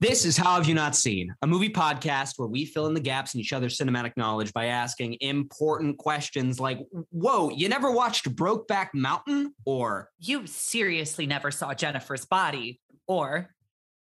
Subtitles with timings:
[0.00, 3.00] This is How Have You Not Seen, a movie podcast where we fill in the
[3.00, 6.78] gaps in each other's cinematic knowledge by asking important questions like,
[7.10, 9.54] Whoa, you never watched Brokeback Mountain?
[9.66, 12.80] Or, You seriously never saw Jennifer's body.
[13.06, 13.50] Or,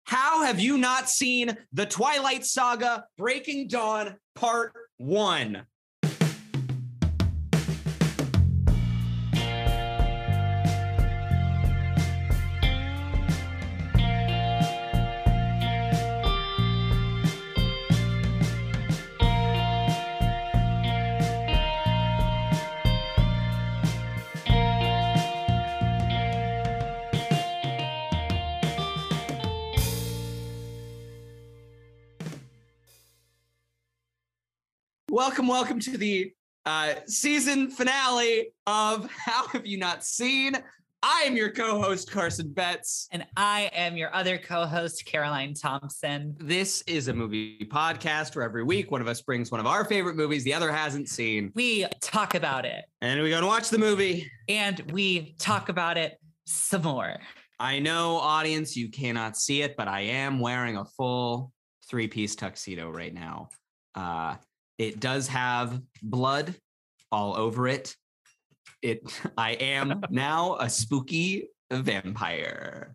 [0.04, 5.66] How have you not seen The Twilight Saga Breaking Dawn Part 1?
[35.16, 36.34] Welcome, welcome to the
[36.66, 40.58] uh, season finale of How Have You Not Seen?
[41.02, 43.08] I am your co host, Carson Betts.
[43.14, 46.36] and I am your other co host, Caroline Thompson.
[46.38, 49.86] This is a movie podcast where every week one of us brings one of our
[49.86, 51.54] favorite movies the other hasn't seen.
[51.56, 54.30] We talk about it And we go and watch the movie.
[54.50, 57.16] and we talk about it some more.
[57.58, 61.54] I know, audience, you cannot see it, but I am wearing a full
[61.90, 63.48] three piece tuxedo right now.
[63.96, 64.36] Uh,
[64.78, 66.56] it does have blood
[67.12, 67.96] all over it.
[68.82, 69.02] It,
[69.38, 72.94] I am now a spooky vampire.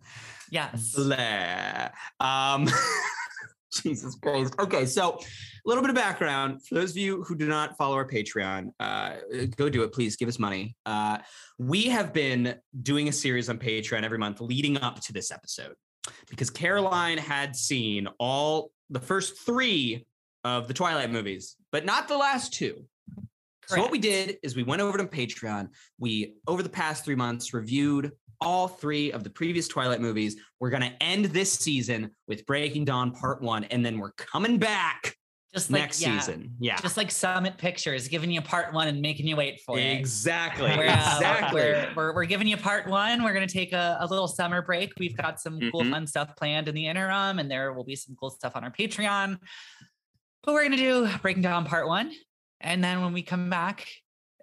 [0.49, 0.93] Yes.
[0.95, 1.89] Blah.
[2.19, 2.67] Um,
[3.81, 4.53] Jesus Christ.
[4.59, 7.95] Okay, so a little bit of background for those of you who do not follow
[7.95, 8.71] our Patreon.
[8.79, 9.13] Uh,
[9.55, 10.17] go do it, please.
[10.17, 10.75] Give us money.
[10.85, 11.19] Uh,
[11.57, 15.75] we have been doing a series on Patreon every month leading up to this episode
[16.29, 20.05] because Caroline had seen all the first three
[20.43, 22.85] of the Twilight movies, but not the last two.
[23.67, 25.69] So what we did is we went over to Patreon.
[25.97, 28.11] We over the past three months reviewed
[28.41, 30.35] all three of the previous Twilight movies.
[30.59, 35.15] We're gonna end this season with Breaking Dawn Part One, and then we're coming back
[35.53, 36.55] Just like next yeah, season.
[36.59, 39.83] Yeah, Just like Summit Pictures, giving you part one and making you wait for it.
[39.85, 41.61] exactly, We're, uh, exactly.
[41.61, 43.23] We're, we're, we're giving you part one.
[43.23, 44.91] We're going to take a, a little summer break.
[44.97, 45.91] We've got some cool, Mhm.
[45.91, 48.71] fun stuff planned in the interim, and there will be some cool stuff on our
[48.71, 49.37] Patreon.
[50.43, 52.11] But we're going to do Breaking Dawn part one.
[52.59, 53.87] And then when we come back,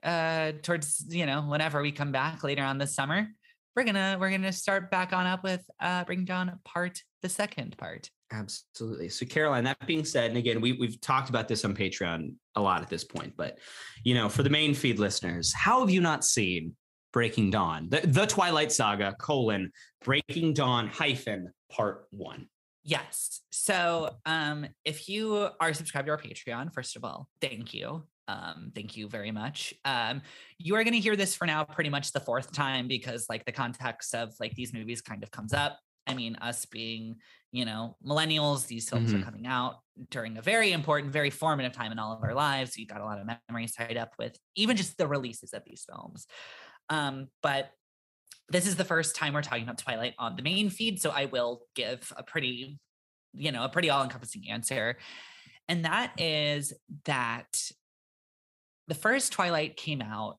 [0.03, 3.29] uh, towards, you know, whenever we come back later on this summer,
[3.77, 7.77] we're gonna we're gonna start back on up with uh Breaking Dawn part the second
[7.77, 8.11] part.
[8.33, 9.09] Absolutely.
[9.09, 12.61] So, Caroline, that being said, and again, we, we've talked about this on Patreon a
[12.61, 13.59] lot at this point, but,
[14.05, 16.75] you know, for the main feed listeners, how have you not seen
[17.13, 19.73] Breaking Dawn, the, the Twilight Saga, colon,
[20.05, 22.49] Breaking Dawn hyphen part one?
[22.89, 23.43] Yes.
[23.51, 28.05] So um if you are subscribed to our Patreon, first of all, thank you.
[28.29, 29.75] Um, thank you very much.
[29.85, 30.23] Um,
[30.59, 33.53] you are gonna hear this for now pretty much the fourth time because like the
[33.53, 35.79] context of like these movies kind of comes up.
[36.07, 37.17] I mean, us being,
[37.53, 39.15] you know, millennials, these films Mhm.
[39.15, 42.79] are coming out during a very important, very formative time in all of our lives.
[42.79, 45.85] You got a lot of memories tied up with even just the releases of these
[45.87, 46.27] films.
[46.89, 47.71] Um, but
[48.51, 51.27] this is the first time we're talking about Twilight on the main feed, so I
[51.27, 52.79] will give a pretty,
[53.35, 54.97] you know, a pretty all-encompassing answer.
[55.69, 56.73] And that is
[57.05, 57.63] that
[58.87, 60.39] the first Twilight came out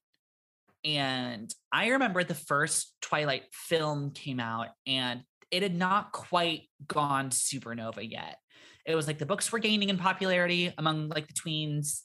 [0.84, 5.22] and I remember the first Twilight film came out and
[5.52, 8.38] it had not quite gone supernova yet.
[8.86, 12.02] It was like the books were gaining in popularity among like the tweens,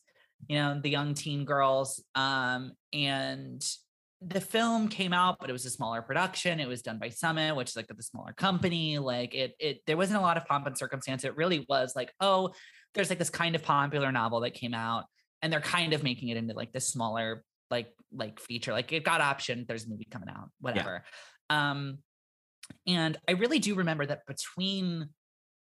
[0.48, 2.02] you know, the young teen girls.
[2.14, 3.64] Um, and
[4.20, 6.60] the film came out, but it was a smaller production.
[6.60, 8.98] It was done by Summit, which is like the smaller company.
[8.98, 11.24] Like it, it there wasn't a lot of pomp and circumstance.
[11.24, 12.52] It really was like, oh,
[12.94, 15.04] there's like this kind of popular novel that came out,
[15.42, 18.72] and they're kind of making it into like this smaller like like feature.
[18.72, 19.66] Like it got optioned.
[19.66, 21.04] There's a movie coming out, whatever.
[21.50, 21.98] Um,
[22.86, 25.08] and I really do remember that between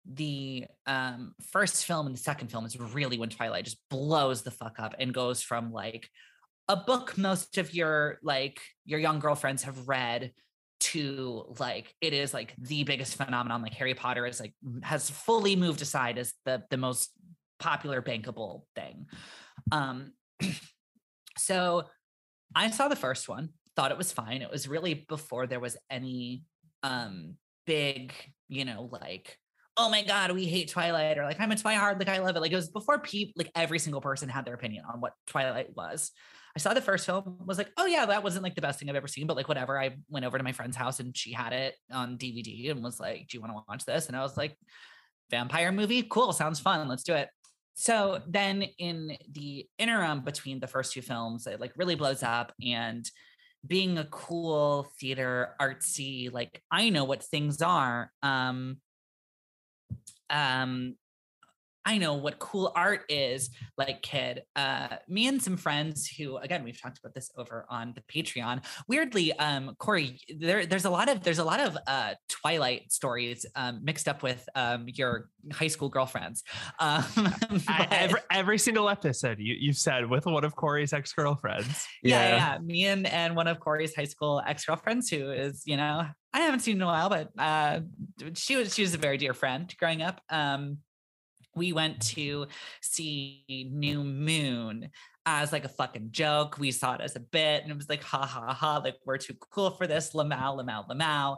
[0.09, 4.51] the um first film and the second film is really when Twilight just blows the
[4.51, 6.09] fuck up and goes from like
[6.69, 10.31] a book most of your like your young girlfriends have read
[10.79, 15.55] to like it is like the biggest phenomenon like harry potter is like has fully
[15.55, 17.11] moved aside as the the most
[17.59, 19.07] popular bankable thing.
[19.71, 20.13] Um
[21.37, 21.83] so
[22.55, 24.41] i saw the first one thought it was fine.
[24.41, 26.43] It was really before there was any
[26.83, 27.35] um
[27.65, 28.13] big
[28.49, 29.37] you know like
[29.77, 32.41] oh my god we hate twilight or like i'm a twihard like i love it.
[32.41, 35.75] Like it was before people like every single person had their opinion on what twilight
[35.75, 36.11] was
[36.57, 38.89] I saw the first film, was like, oh yeah, that wasn't like the best thing
[38.89, 39.79] I've ever seen, but like whatever.
[39.79, 42.99] I went over to my friend's house and she had it on DVD and was
[42.99, 44.07] like, do you want to watch this?
[44.07, 44.57] And I was like,
[45.29, 47.29] vampire movie, cool, sounds fun, let's do it.
[47.75, 52.51] So then in the interim between the first two films, it like really blows up
[52.65, 53.07] and
[53.67, 58.11] being a cool theater artsy, like I know what things are.
[58.23, 58.77] Um,
[60.31, 60.95] um
[61.87, 64.43] I know what cool art is like kid.
[64.57, 68.65] Uh, me and some friends who, again, we've talked about this over on the Patreon.
[68.89, 73.45] Weirdly, um, Corey, there, there's a lot of there's a lot of uh, Twilight stories
[73.55, 76.43] um, mixed up with um, your high school girlfriends.
[76.79, 77.03] Um,
[77.67, 81.87] I, every, every single episode, you, you've said with one of Corey's ex girlfriends.
[82.03, 85.63] Yeah, yeah, yeah, me and and one of Corey's high school ex girlfriends, who is
[85.65, 87.79] you know I haven't seen in a while, but uh,
[88.35, 90.21] she was she was a very dear friend growing up.
[90.29, 90.79] Um,
[91.57, 92.47] we went to
[92.81, 94.89] see New Moon
[95.25, 96.57] as like a fucking joke.
[96.57, 99.17] We saw it as a bit and it was like, ha ha ha, like we're
[99.17, 100.13] too cool for this.
[100.13, 101.37] Lamau, Lamau, Lamau.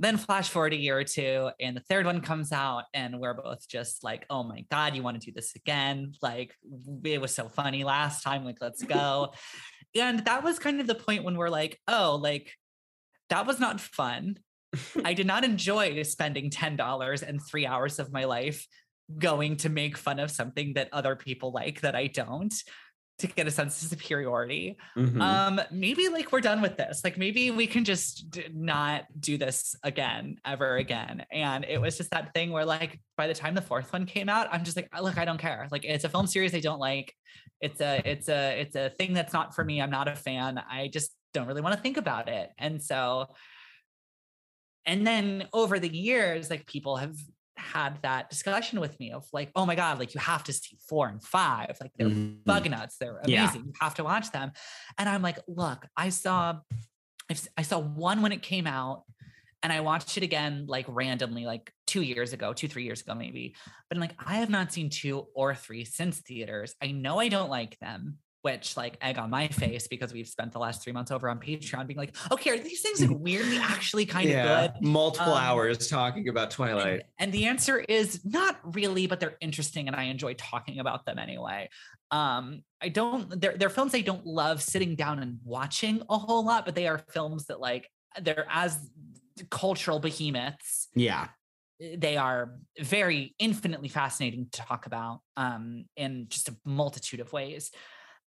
[0.00, 3.34] Then flash forward a year or two, and the third one comes out, and we're
[3.34, 6.14] both just like, oh my God, you want to do this again?
[6.22, 6.54] Like,
[7.04, 8.46] it was so funny last time.
[8.46, 9.34] Like, let's go.
[9.94, 12.50] and that was kind of the point when we're like, oh, like,
[13.28, 14.38] that was not fun.
[15.04, 18.66] I did not enjoy spending $10 and three hours of my life
[19.18, 22.54] going to make fun of something that other people like that I don't
[23.20, 24.78] to get a sense of superiority.
[24.96, 25.20] Mm-hmm.
[25.20, 27.02] Um, maybe like we're done with this.
[27.04, 31.24] Like maybe we can just d- not do this again ever again.
[31.30, 34.28] And it was just that thing where like by the time the fourth one came
[34.28, 35.68] out, I'm just like, look, I don't care.
[35.70, 37.14] Like it's a film series I don't like.
[37.60, 39.82] It's a it's a it's a thing that's not for me.
[39.82, 40.58] I'm not a fan.
[40.58, 42.50] I just don't really want to think about it.
[42.58, 43.28] And so
[44.86, 47.14] and then over the years, like people have
[47.60, 50.78] had that discussion with me of like, oh my God, like you have to see
[50.88, 51.76] four and five.
[51.80, 52.42] Like they're mm-hmm.
[52.44, 52.96] bug nuts.
[52.98, 53.30] They're amazing.
[53.34, 53.54] Yeah.
[53.54, 54.52] You have to watch them.
[54.98, 56.58] And I'm like, look, I saw
[57.56, 59.04] I saw one when it came out
[59.62, 63.14] and I watched it again like randomly, like two years ago, two, three years ago,
[63.14, 63.54] maybe.
[63.88, 66.74] But I'm like, I have not seen two or three since theaters.
[66.82, 70.52] I know I don't like them which like egg on my face because we've spent
[70.52, 73.58] the last three months over on Patreon being like, okay, are these things like weirdly
[73.60, 74.82] actually kind yeah, of good?
[74.86, 76.92] Multiple um, hours talking about Twilight.
[76.92, 81.04] And, and, the answer is not really, but they're interesting and I enjoy talking about
[81.04, 81.68] them anyway.
[82.10, 86.44] Um, I don't they're they're films I don't love sitting down and watching a whole
[86.44, 87.88] lot, but they are films that like
[88.20, 88.90] they're as
[89.50, 90.88] cultural behemoths.
[90.94, 91.28] Yeah
[91.96, 97.70] they are very infinitely fascinating to talk about um, in just a multitude of ways.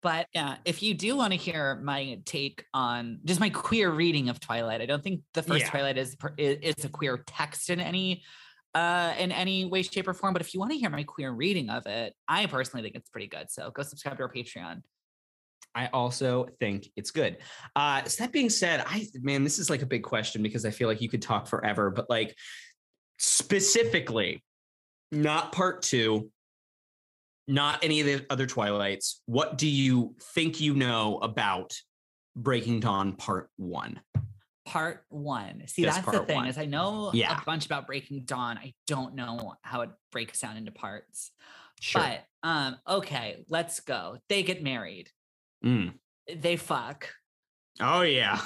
[0.02, 4.30] But yeah, if you do want to hear my take on just my queer reading
[4.30, 5.70] of Twilight, I don't think the first yeah.
[5.70, 8.24] Twilight is it's a queer text in any
[8.74, 11.30] uh in any way shape or form but if you want to hear my queer
[11.34, 14.82] reading of it i personally think it's pretty good so go subscribe to our patreon
[15.74, 17.38] I also think it's good.
[17.76, 20.72] Uh, so that being said, I man, this is like a big question because I
[20.72, 22.36] feel like you could talk forever, but like
[23.18, 24.44] specifically,
[25.12, 26.30] not part two,
[27.48, 29.22] not any of the other Twilights.
[29.26, 31.74] What do you think you know about
[32.36, 34.00] Breaking Dawn Part One?
[34.66, 35.64] Part one.
[35.68, 36.48] See, yes, that's the thing one.
[36.48, 37.40] is I know yeah.
[37.42, 38.58] a bunch about Breaking Dawn.
[38.58, 41.32] I don't know how it breaks down into parts.
[41.80, 42.02] Sure.
[42.02, 44.18] But um, okay, let's go.
[44.30, 45.10] They get married.
[45.66, 45.94] Mm.
[46.34, 47.10] They fuck.
[47.80, 48.40] Oh yeah.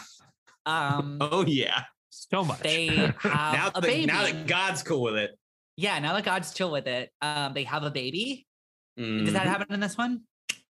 [0.65, 1.17] Um.
[1.21, 1.83] oh yeah.
[2.09, 2.59] So much.
[2.59, 2.87] They
[3.19, 4.05] have now a baby.
[4.05, 5.31] Now that God's cool with it.
[5.77, 8.44] Yeah, now that God's chill with it, um, they have a baby.
[8.99, 9.25] Mm-hmm.
[9.25, 9.49] Does that mm-hmm.
[9.51, 10.21] happen in this one?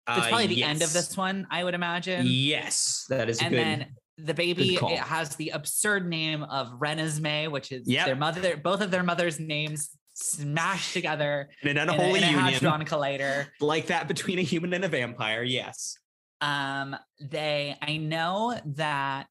[0.08, 0.70] It's probably uh, the yes.
[0.70, 2.26] end of this one, I would imagine.
[2.28, 3.42] Yes, that is.
[3.42, 3.88] and good, then
[4.18, 8.06] the baby it has the absurd name of Renesmee, which is yep.
[8.06, 8.56] their mother.
[8.56, 12.86] Both of their mothers' names smashed together in an unholy in a, in a union,
[12.86, 15.44] collider, like that between a human and a vampire.
[15.44, 15.98] Yes.
[16.40, 16.96] Um.
[17.20, 17.76] They.
[17.82, 19.28] I know that.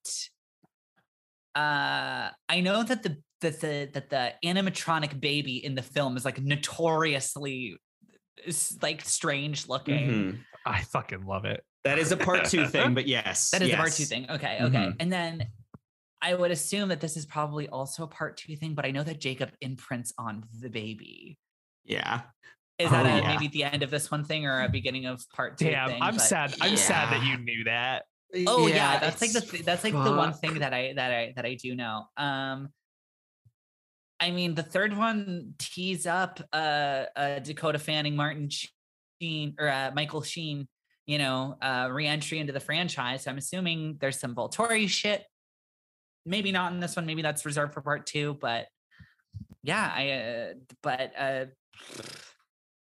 [1.54, 2.30] Uh.
[2.48, 6.42] I know that the that the that the animatronic baby in the film is like
[6.42, 7.76] notoriously
[8.82, 10.08] like strange looking.
[10.08, 10.36] Mm-hmm.
[10.66, 11.64] I fucking love it.
[11.84, 13.50] That is a part two thing, but yes.
[13.50, 13.76] That is yes.
[13.76, 14.26] a part two thing.
[14.30, 14.58] Okay.
[14.60, 14.76] Okay.
[14.76, 14.96] Mm-hmm.
[15.00, 15.46] And then
[16.22, 19.02] I would assume that this is probably also a part two thing, but I know
[19.02, 21.38] that Jacob imprints on the baby.
[21.84, 22.22] Yeah.
[22.78, 23.28] Is that oh, a, yeah.
[23.34, 25.66] maybe the end of this one thing or a beginning of part two?
[25.66, 26.54] Damn, thing, I'm sad.
[26.56, 26.64] Yeah.
[26.64, 28.04] I'm sad that you knew that.
[28.46, 30.04] Oh yeah, yeah that's like the that's like fuck.
[30.04, 32.06] the one thing that I that I that I do know.
[32.16, 32.70] Um
[34.24, 38.48] I mean, the third one tees up uh, uh Dakota Fanning, Martin
[39.20, 40.66] Sheen, or uh, Michael Sheen,
[41.04, 43.24] you know, uh, re-entry into the franchise.
[43.24, 45.24] So I'm assuming there's some Volturi shit.
[46.24, 47.04] Maybe not in this one.
[47.04, 48.38] Maybe that's reserved for part two.
[48.40, 48.68] But
[49.62, 50.10] yeah, I.
[50.10, 51.44] Uh, but uh,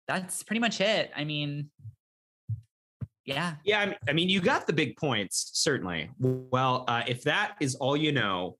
[0.08, 1.12] that's pretty much it.
[1.14, 1.70] I mean,
[3.24, 3.54] yeah.
[3.64, 6.10] Yeah, I mean, you got the big points certainly.
[6.18, 8.56] Well, uh, if that is all you know,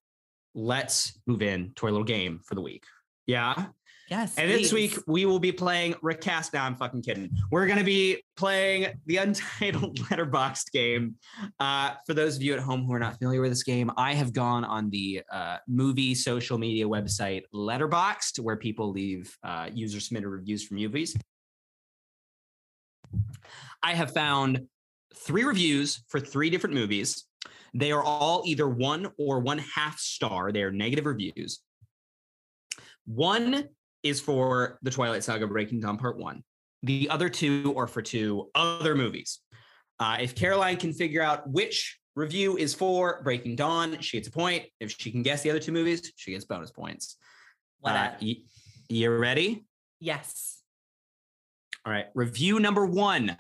[0.59, 2.85] let's move in to our little game for the week.
[3.27, 3.67] Yeah.
[4.11, 4.39] Yes.
[4.39, 6.55] And this week we will be playing Rick recast.
[6.55, 7.31] Now I'm fucking kidding.
[7.51, 11.17] We're gonna be playing the untitled Letterboxd game.
[11.61, 14.15] Uh, for those of you at home who are not familiar with this game, I
[14.15, 20.01] have gone on the uh, movie social media website Letterboxd, where people leave uh, user
[20.01, 21.15] submitted reviews for movies.
[23.83, 24.67] I have found
[25.15, 27.28] three reviews for three different movies.
[27.75, 30.53] They are all either one or one half star.
[30.53, 31.61] They are negative reviews.
[33.07, 33.65] One
[34.03, 36.43] is for the Twilight Saga Breaking Dawn Part One.
[36.83, 39.41] The other two are for two other movies.
[39.99, 44.31] Uh, if Caroline can figure out which review is for Breaking Dawn, she gets a
[44.33, 44.65] point.
[44.79, 47.17] If she can guess the other two movies, she gets bonus points.
[47.81, 48.37] What Uh, y-
[48.89, 49.65] you ready?
[50.01, 50.63] yes.
[51.85, 52.07] All right.
[52.15, 53.37] Review number one.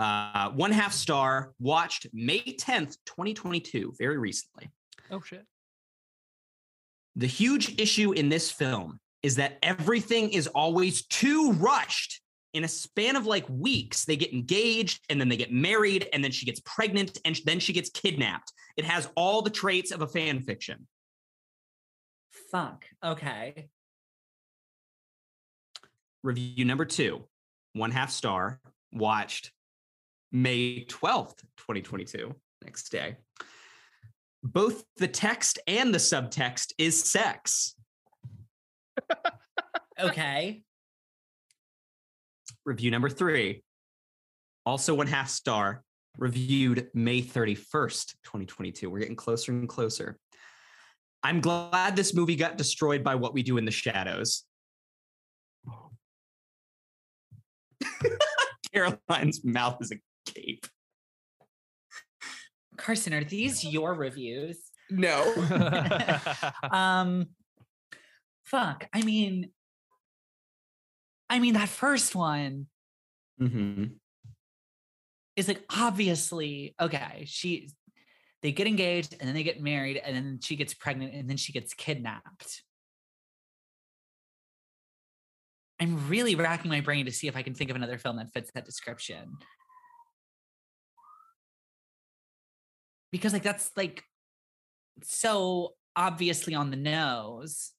[0.00, 4.70] Uh, one half star, watched May 10th, 2022, very recently.
[5.10, 5.44] Oh shit.
[7.16, 12.22] The huge issue in this film is that everything is always too rushed.
[12.54, 16.24] In a span of like weeks, they get engaged and then they get married and
[16.24, 18.54] then she gets pregnant and then she gets kidnapped.
[18.78, 20.86] It has all the traits of a fan fiction.
[22.50, 22.86] Fuck.
[23.04, 23.68] Okay.
[26.22, 27.26] Review number two,
[27.74, 28.60] one half star,
[28.92, 29.52] watched
[30.32, 32.34] May 12th, 2022,
[32.64, 33.16] next day.
[34.42, 37.74] Both the text and the subtext is sex.
[40.00, 40.62] Okay.
[42.64, 43.62] Review number three,
[44.64, 45.82] also one half star,
[46.16, 48.88] reviewed May 31st, 2022.
[48.88, 50.18] We're getting closer and closer.
[51.22, 54.44] I'm glad this movie got destroyed by what we do in the shadows.
[58.72, 59.92] Caroline's mouth is
[60.30, 60.66] a cape.
[62.76, 64.58] Carson, are these your reviews?
[64.90, 65.32] No.
[66.70, 67.26] um
[68.44, 68.88] fuck.
[68.92, 69.50] I mean
[71.28, 72.66] I mean that first one
[73.38, 73.84] hmm
[75.36, 77.70] is like obviously okay, she
[78.42, 81.36] they get engaged and then they get married and then she gets pregnant and then
[81.36, 82.62] she gets kidnapped.
[85.78, 88.32] I'm really racking my brain to see if I can think of another film that
[88.32, 89.36] fits that description.
[93.12, 94.04] Because like that's like
[95.02, 97.72] so obviously on the nose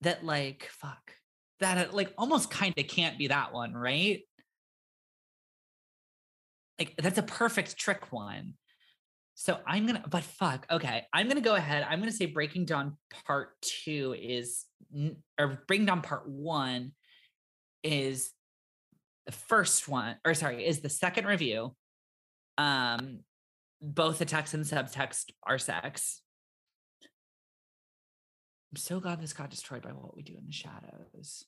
[0.00, 1.12] that like fuck
[1.60, 4.20] that like almost kind of can't be that one, right?
[6.78, 8.54] Like that's a perfect trick one.
[9.34, 11.04] So I'm gonna, but fuck, okay.
[11.12, 11.86] I'm gonna go ahead.
[11.88, 12.96] I'm gonna say Breaking Dawn
[13.26, 14.64] Part Two is,
[15.38, 16.92] or Breaking Dawn Part One
[17.82, 18.30] is
[19.26, 21.74] the first one, or sorry, is the second review.
[22.56, 23.20] Um,
[23.80, 26.20] both the text and subtext are sex.
[28.72, 31.44] I'm so glad this got destroyed by what we do in the shadows.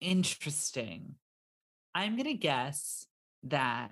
[0.00, 1.14] Interesting.
[1.94, 3.06] I'm gonna guess
[3.44, 3.90] that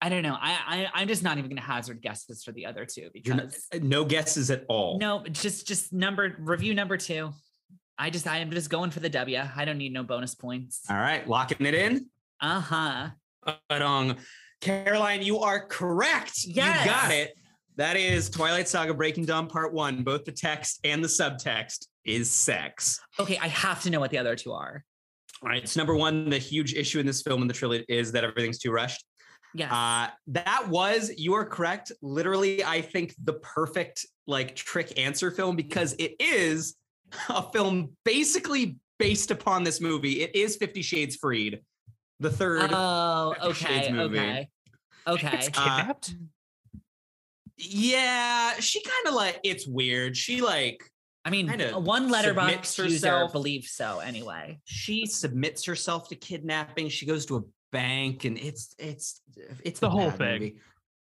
[0.00, 0.36] I don't know.
[0.40, 3.46] I, I I'm just not even gonna hazard guesses for the other two You're not-
[3.48, 4.98] because eh, no guesses at all.
[4.98, 7.30] no, just just number review number two.
[7.98, 9.40] I just I am just going for the W.
[9.56, 10.82] I don't need no bonus points.
[10.88, 12.06] All right, locking it in.
[12.40, 13.08] Uh huh.
[13.68, 14.16] But um,
[14.60, 16.44] Caroline, you are correct.
[16.44, 16.84] Yes.
[16.84, 17.34] You got it.
[17.76, 20.02] That is Twilight Saga Breaking Dawn Part One.
[20.02, 23.00] Both the text and the subtext is sex.
[23.18, 24.84] Okay, I have to know what the other two are.
[25.42, 25.68] All right.
[25.68, 28.58] So number one, the huge issue in this film and the trilogy is that everything's
[28.58, 29.04] too rushed.
[29.54, 29.72] Yes.
[29.72, 31.92] Uh, that was you are correct.
[32.02, 36.74] Literally, I think the perfect like trick answer film because it is
[37.28, 40.22] a film basically based upon this movie.
[40.22, 41.60] It is Fifty Shades Freed,
[42.20, 42.70] the third.
[42.72, 44.18] oh, Fifty Shades okay, movie.
[44.18, 44.48] okay,
[45.06, 45.30] okay.
[45.38, 46.14] It's Uh, kidnapped.
[47.56, 50.16] yeah, she kind of like it's weird.
[50.16, 50.82] She like
[51.24, 53.32] I mean, kinda one letterbox submits user herself.
[53.32, 53.98] believes so.
[53.98, 56.88] Anyway, she submits herself to kidnapping.
[56.88, 59.20] She goes to a bank, and it's it's
[59.64, 60.32] it's The whole thing.
[60.40, 60.56] movie.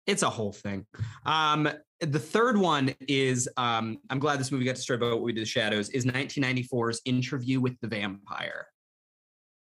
[0.06, 0.86] It's a whole thing.
[1.25, 1.68] Um,
[2.00, 5.42] the third one is um, I'm glad this movie got destroyed by what we did.
[5.42, 8.66] The Shadows is 1994's Interview with the Vampire.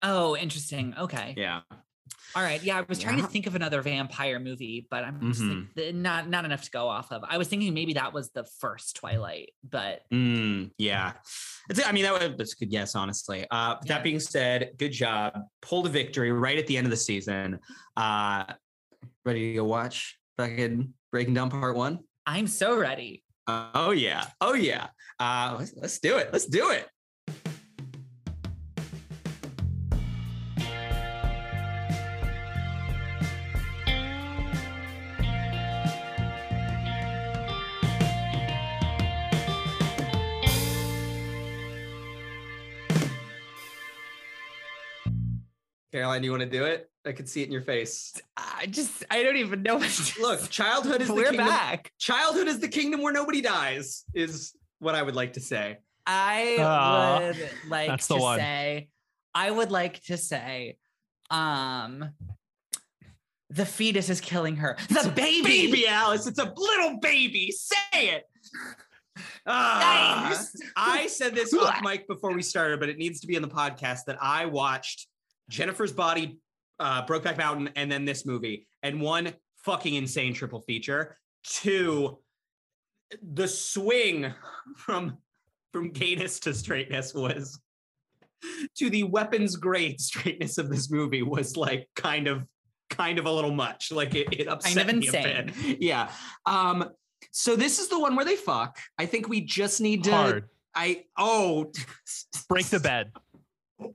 [0.02, 0.94] oh, interesting.
[0.98, 1.60] Okay, Yeah,
[2.36, 2.62] all right.
[2.62, 3.24] Yeah, I was trying Yeah.
[3.24, 6.86] to think of another vampire movie, but I'm just like not not enough to go
[6.86, 7.24] off of.
[7.26, 11.14] I was thinking maybe that was the first Twilight, but Mm, yeah.
[11.70, 13.44] It's, I mean, that was that's a good guess, honestly.
[13.50, 13.94] Uh, Yeah.
[13.94, 15.40] That being said, good job.
[15.62, 17.58] Pulled a victory right at the end of the season.
[17.96, 18.44] Uh,
[19.24, 21.98] ready to go watch fucking Breaking Dawn Part One?
[22.24, 23.24] I'm so ready.
[23.46, 24.88] Uh, oh yeah, oh yeah.
[25.18, 26.30] Uh, let's, let's do it.
[26.32, 26.86] Let's do it.
[45.98, 46.88] Caroline, do you want to do it?
[47.04, 48.12] I could see it in your face.
[48.36, 49.78] I just I don't even know.
[49.78, 51.46] What to Look, childhood is the we're kingdom.
[51.48, 51.90] back.
[51.98, 54.04] Childhood is the kingdom where nobody dies.
[54.14, 55.78] Is what I would like to say.
[56.06, 58.38] I Aw, would like that's to the one.
[58.38, 58.90] say,
[59.34, 60.76] I would like to say,
[61.30, 62.10] um,
[63.50, 64.76] the fetus is killing her.
[64.88, 65.66] The baby.
[65.66, 67.50] Baby Alice, it's a little baby.
[67.50, 68.24] Say it.
[69.44, 70.54] Nice.
[70.76, 73.48] I said this off mic before we started, but it needs to be in the
[73.48, 75.08] podcast that I watched
[75.48, 76.38] Jennifer's Body,
[76.78, 79.32] uh, Brokeback Mountain, and then this movie, and one
[79.64, 81.16] fucking insane triple feature.
[81.44, 82.18] Two,
[83.22, 84.32] the swing
[84.76, 85.18] from
[85.72, 87.60] from gayness to straightness was
[88.76, 92.44] to the weapons grade straightness of this movie was like kind of
[92.90, 93.92] kind of a little much.
[93.92, 95.80] Like it, it upset of me a bit.
[95.80, 96.10] Yeah.
[96.46, 96.90] Um.
[97.30, 98.78] So this is the one where they fuck.
[98.98, 100.10] I think we just need to.
[100.10, 100.48] Hard.
[100.74, 101.72] I oh
[102.48, 103.12] Break the bed.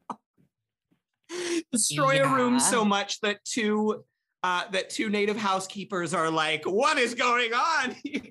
[1.72, 4.04] destroy a room so much that two
[4.44, 7.96] uh that two native housekeepers are like, what is going on?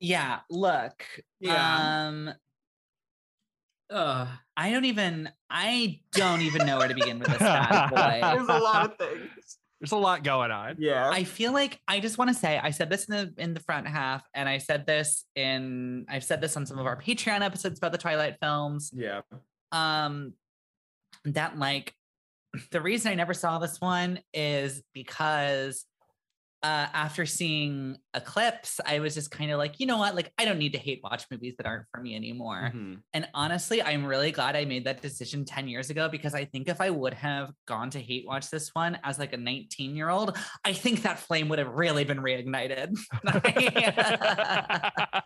[0.00, 0.40] Yeah.
[0.50, 1.04] Look.
[1.40, 2.06] yeah.
[2.08, 2.32] Um.
[3.90, 4.28] Ugh.
[4.56, 5.30] I don't even.
[5.50, 8.20] I don't even know where to begin with this bad boy.
[8.36, 9.58] There's a lot of things.
[9.80, 10.76] There's a lot going on.
[10.78, 11.08] Yeah.
[11.08, 13.60] I feel like I just want to say I said this in the in the
[13.60, 17.40] front half, and I said this in I've said this on some of our Patreon
[17.40, 18.92] episodes about the Twilight films.
[18.94, 19.20] yeah.
[19.70, 20.32] Um,
[21.34, 21.94] that like
[22.70, 25.84] the reason I never saw this one is because
[26.64, 30.44] uh after seeing Eclipse, I was just kind of like, you know what, like I
[30.44, 32.72] don't need to hate watch movies that aren't for me anymore.
[32.74, 33.00] Mhm.
[33.12, 36.68] And honestly, I'm really glad I made that decision 10 years ago because I think
[36.68, 40.08] if I would have gone to hate watch this one as like a 19 year
[40.08, 42.98] old, I think that flame would have really been reignited.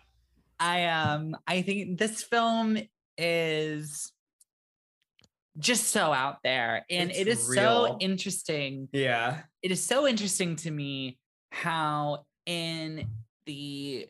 [0.61, 2.79] I um I think this film
[3.17, 4.12] is
[5.59, 9.43] just so out there and it It's is so interesting Yeah.
[9.63, 11.19] it is so interesting to me
[11.51, 13.07] how in
[13.47, 14.07] the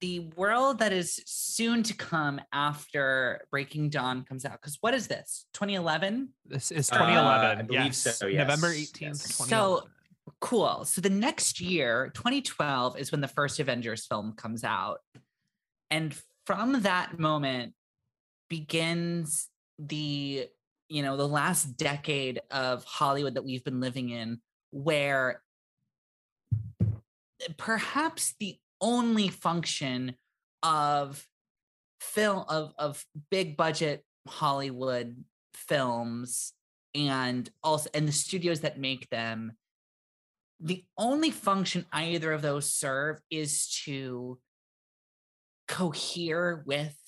[0.00, 5.06] the world that is soon to come after Breaking Dawn comes out because what is
[5.06, 7.58] this 2011 This is Uh, 2011.
[7.58, 8.18] I believe yes.
[8.18, 8.38] so, yes.
[8.40, 9.38] November 18th, Yes.
[9.38, 9.88] 2011.
[10.40, 15.00] cool so the next year 2012 is when the first Avengers film comes out
[15.90, 17.74] and from that moment
[18.52, 20.46] begins the
[20.90, 25.40] you know the last decade of Hollywood that we've been living in where
[27.56, 30.16] perhaps the only function
[30.62, 31.26] of
[32.02, 36.52] film of of big budget Hollywood films
[36.94, 39.52] and also and the studios that make them
[40.60, 44.38] the only function either of those serve is to
[45.68, 47.01] cohere with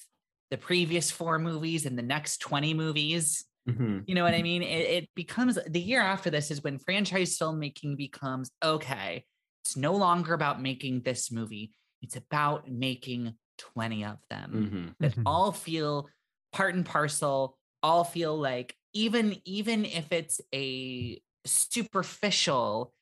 [0.55, 4.05] the previous four movies and the next 20 movies Mhm.
[4.07, 4.63] you know what I mean?
[4.63, 9.25] It, it becomes the year after this is when franchise filmmaking becomes okay.
[9.65, 14.95] It's no longer about making this movie, it's about making 20 of them Mhm.
[15.01, 15.23] that Mhm.
[15.27, 16.09] all feel
[16.53, 22.93] part and parcel, all feel like even even if it's a superficial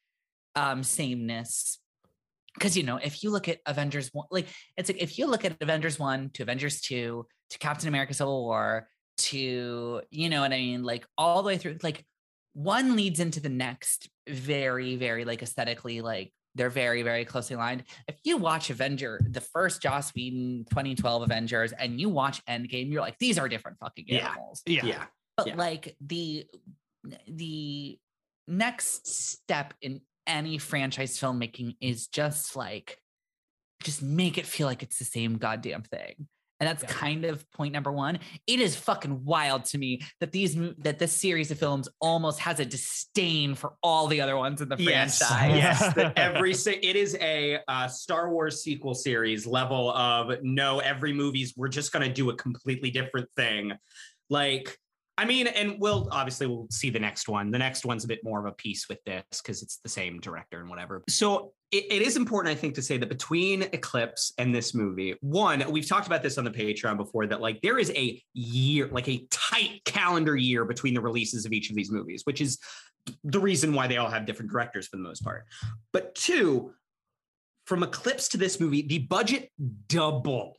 [0.55, 1.79] um sameness
[2.55, 5.45] because you know if you look at avengers 1 like it's like if you look
[5.45, 8.89] at avengers 1 to avengers 2 to captain america civil war
[9.19, 12.05] to you know what i mean like all the way through like
[12.55, 17.85] one leads into the next very very like aesthetically like they're very very closely aligned
[18.09, 23.01] if you watch avenger the first joss whedon 2012 avengers and you watch endgame you're
[23.03, 24.31] like these are different fucking Yeah.
[24.31, 24.85] animals Yeah.
[24.85, 25.05] Yeah.
[25.37, 25.57] but Yeah.
[25.57, 26.47] like the
[27.29, 27.99] the
[28.49, 32.99] next step in any franchise filmmaking is just like
[33.83, 36.29] just make it feel like it's the same goddamn thing
[36.63, 36.89] and that's Yeah.
[36.91, 41.13] kind of point number one it is fucking wild to me that these that this
[41.13, 45.19] series of films almost has a disdain for all the other ones in the Yes,
[45.19, 45.95] franchise yes.
[45.97, 50.79] That every it is a uh, Star Wars sequel series level of no.
[50.79, 53.73] Every movie's we're just gonna do a completely different thing.
[54.31, 54.79] Like,
[55.23, 57.53] I mean, and we'll obviously we'll see the next one.
[57.53, 60.19] The next one's a bit more of a piece with this because it's the same
[60.19, 61.01] director and whatever.
[61.09, 65.15] So it, it is important, I think, to say that between Eclipse and this movie,
[65.21, 68.89] one, we've talked about this on the Patreon before that like there is a year,
[68.89, 72.59] like a tight calendar year between the releases of each of these movies, which is
[73.23, 75.45] the reason why they all have different directors for the most part.
[75.93, 76.75] But two,
[77.67, 79.53] from Eclipse to this movie, the budget
[79.87, 80.57] doubled.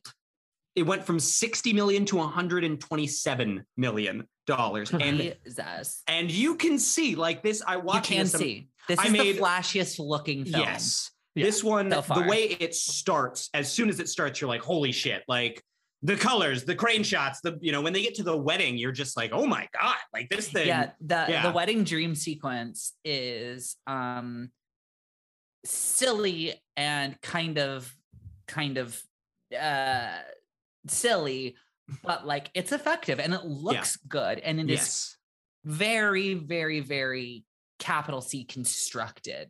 [0.76, 4.92] It went from 60 million to 127 million dollars.
[4.94, 6.04] And Jesus.
[6.08, 8.34] and you can see like this, I you can this.
[8.36, 11.12] I'm- see this I is made- the flashiest looking film Yes.
[11.36, 11.46] Yeah.
[11.46, 14.92] This one, So the way it starts, as soon as it starts, you're like, holy
[14.92, 15.24] shit.
[15.28, 15.64] Like
[16.04, 18.92] the colors, the crane shots, the you know when they get to the wedding, you're
[18.92, 20.68] just like, oh my god, like this thing.
[20.68, 21.42] yeah the yeah.
[21.44, 24.52] the wedding dream sequence is um
[25.66, 27.92] silly and kind of
[28.48, 29.02] kind of
[29.60, 30.18] uh
[30.88, 31.56] silly
[32.04, 35.18] but like it's effective and it looks good and it is yes,
[35.66, 37.46] very very very
[37.80, 39.50] capital c constructed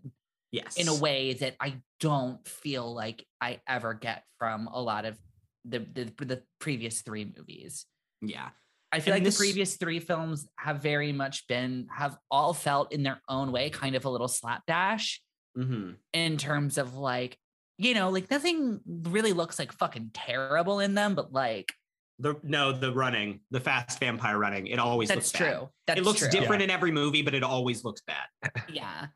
[0.52, 5.06] yes, in a way that i don't feel like i ever get from a lot
[5.06, 5.18] of
[5.66, 7.86] the the, the previous three movies.
[8.22, 8.50] Yeah,
[8.92, 12.54] I feel And like this- the previous three films have very much been have all
[12.54, 15.22] felt in their own way kind of a little slapdash
[15.56, 17.38] hmm in terms of like
[17.78, 21.74] you know like nothing really looks like fucking terrible in them but like
[22.20, 25.58] the no the running, the fast vampire running, it always that's looks bad.
[25.58, 26.30] true that's it looks true.
[26.30, 28.52] different in every movie, but it always looks bad.
[28.70, 29.08] yeah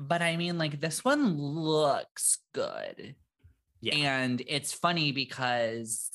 [0.00, 3.14] but i mean like this one looks good
[3.80, 3.94] Yeah.
[3.96, 6.10] and it's funny because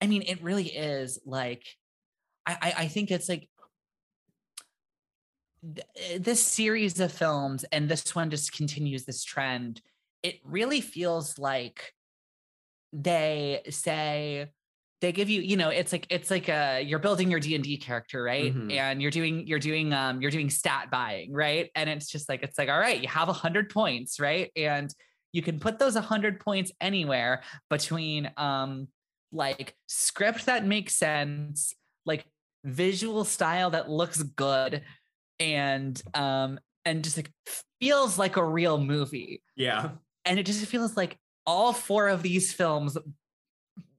[0.00, 1.64] i mean it really is like
[2.46, 3.48] i i, I think it's like
[5.74, 9.80] th- this series of films and this one just continues this trend
[10.22, 11.92] it really feels like
[12.92, 14.50] they say
[15.00, 18.22] they give you you know it's like it's like a you're building your d&d character
[18.22, 18.72] right Mhm.
[18.72, 22.42] and you're doing you're doing um you're doing stat buying right and it's just like
[22.42, 24.92] it's like all right you have 100 points right and
[25.32, 28.88] you can put those 100 points anywhere between um
[29.32, 31.74] like script that makes sense
[32.06, 32.24] like
[32.64, 34.82] visual style that looks good
[35.38, 37.30] and um and just like
[37.80, 39.90] feels like a real movie Yeah.
[40.28, 42.96] And it just feels like all four of these films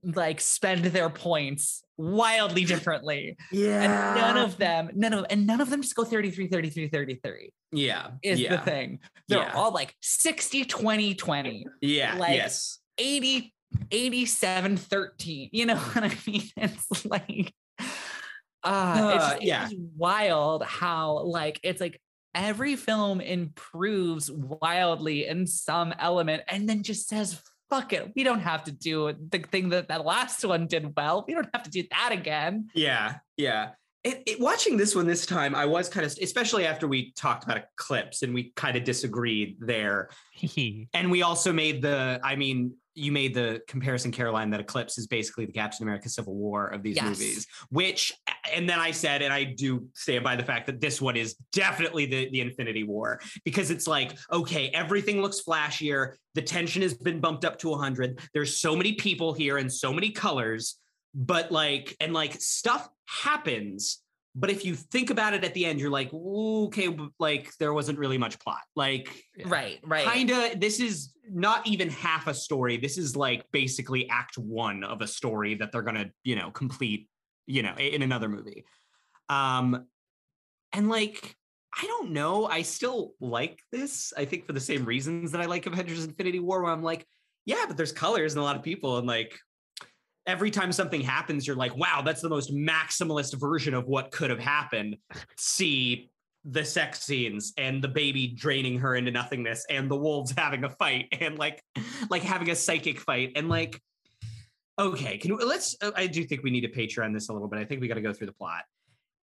[0.04, 3.82] like spend their points wildly differently Yeah.
[3.82, 7.52] and none of them none of and none of them just go 33 33 33
[7.74, 8.12] yeah.
[8.24, 8.56] is yeah.
[8.56, 9.52] the thing they're Yeah.
[9.54, 12.16] all like 60 20 20 Yeah.
[12.18, 12.80] like- yes.
[12.98, 13.54] 80
[13.92, 19.66] 87 13 you know what i mean it's like uh, it's, Uh, just- yeah.
[19.66, 22.00] it's wild how like it's like
[22.36, 28.40] every film improves wildly in some element and then just says fuck it we don't
[28.40, 31.70] have to do the thing that that last one did well we don't have to
[31.70, 33.70] do that again Yeah, yeah.
[34.04, 37.44] It, it, watching this one this time, I was kind of, especially after we talked
[37.44, 40.10] about Eclipse and we kind of disagreed there.
[40.94, 45.08] And we also made the, I mean, you made the comparison, Caroline, that Eclipse is
[45.08, 47.06] basically the Captain America Civil War of these Yes.
[47.06, 48.12] movies, which,
[48.54, 51.36] and then I said, and I do stand by the fact that this one is
[51.54, 56.14] definitely the, the Infinity War because it's like, okay, everything looks flashier.
[56.36, 58.20] The tension has been bumped up to 100.
[58.34, 60.78] There's so many people here and so many colors,
[61.14, 64.02] but like, and like stuff happens.
[64.40, 68.00] But if you think about it at the end, you're like, okay, like there wasn't
[68.00, 68.62] really much plot.
[68.76, 70.06] Like, right right.
[70.06, 72.78] kind of this is not even half a story.
[72.78, 77.10] This is like basically act one of a story that they're gonna you know complete
[77.46, 78.66] you know in another movie.
[79.28, 79.86] Um
[80.74, 81.36] and like
[81.82, 82.46] i don't know.
[82.46, 86.40] I still like this i think for the same reasons that i like avengers infinity
[86.40, 87.06] war where i'm like
[87.46, 89.40] yeah but there's colors and a lot of people and like
[90.30, 94.30] every time something happens you're like wow that's the most maximalist version of what could
[94.30, 94.96] have happened
[95.38, 96.10] see
[96.46, 100.70] the sex scenes and the baby draining her into nothingness and the wolves having a
[100.70, 101.62] fight and like
[102.10, 103.82] like having a psychic fight and like
[104.78, 107.48] okay can we, let's uh, i do think we need to patreon this a little
[107.48, 108.62] bit i think we got to go through the plot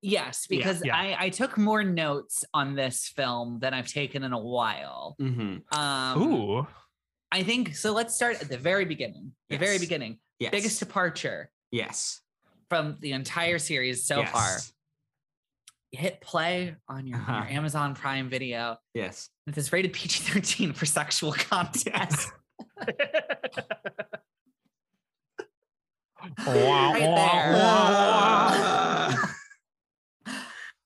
[0.02, 0.94] yes because yeah.
[0.94, 5.78] i i took more notes on this film than i've taken in a while mm-hmm.
[5.78, 6.66] um Ooh.
[7.32, 7.92] I think so.
[7.92, 9.32] Let's start at the very beginning.
[9.50, 10.18] The very beginning.
[10.38, 12.20] Yes Biggest departure yes
[12.68, 14.30] from the entire series so Yes.
[14.32, 14.58] far.
[15.92, 17.32] You hit play on your, Uh-huh.
[17.34, 18.76] your Amazon Prime video.
[18.94, 22.14] yes It is rated PG 13 for sexual content.
[26.46, 27.12] Right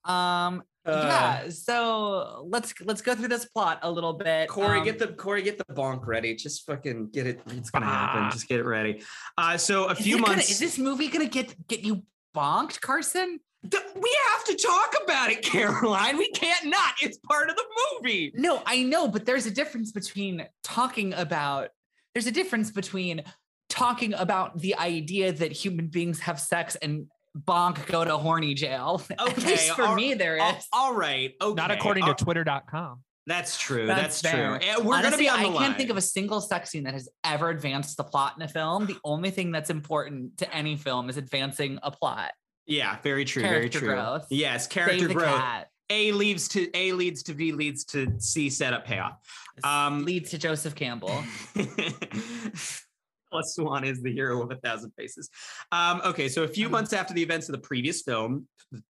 [0.05, 0.15] there.
[0.15, 1.03] um, Uh,
[1.45, 1.49] yeah.
[1.51, 4.49] So let's let's go through this plot a little bit.
[4.49, 6.35] Corey, Um, get the Corey, get the bonk ready.
[6.35, 7.41] Just fucking get it.
[7.49, 7.91] It's gonna Ah.
[8.13, 8.31] happen.
[8.31, 9.03] Just get it ready.
[9.37, 10.51] Uh, so a few it gonna- months.
[10.51, 12.03] is this movie gonna get get you
[12.35, 13.41] bonked, Carson?
[13.71, 16.17] Th- we have to talk about it, Caroline.
[16.17, 16.95] We can't not.
[17.03, 17.65] It's part of the
[18.03, 18.33] movie.
[18.35, 21.69] No, I know, but there's a difference between talking about
[22.15, 23.23] there's a difference between
[23.69, 27.07] talking about the idea that human beings have sex and
[27.39, 29.03] bonk go to horny jail.
[29.11, 30.43] At Okay, least for all- me, there is.
[30.43, 31.33] All- all right.
[31.41, 31.55] Okay.
[31.55, 33.03] Not according all- to twitter.com.
[33.27, 33.87] That's true.
[33.87, 34.59] That's That's, true.
[34.59, 34.81] fair.
[34.83, 36.95] We're gonna be on the I the can't think of a single sex scene that
[36.95, 38.87] has ever advanced the plot in a film.
[38.87, 42.33] The only thing that's important to any film is advancing a plot.
[42.67, 43.43] Yeah, very true.
[43.43, 44.03] Character very true.
[44.03, 44.27] growth.
[44.31, 45.37] Yes, character the growth.
[45.39, 45.69] cat.
[45.91, 49.19] A leads to A leads to B leads to C setup payoff.
[49.63, 51.23] Um, leads to Joseph Campbell.
[53.31, 55.31] Bella Swan is the hero of a thousand faces.
[55.73, 56.73] Um, okay, so a few Mhm.
[56.73, 58.49] months after the events of the previous film,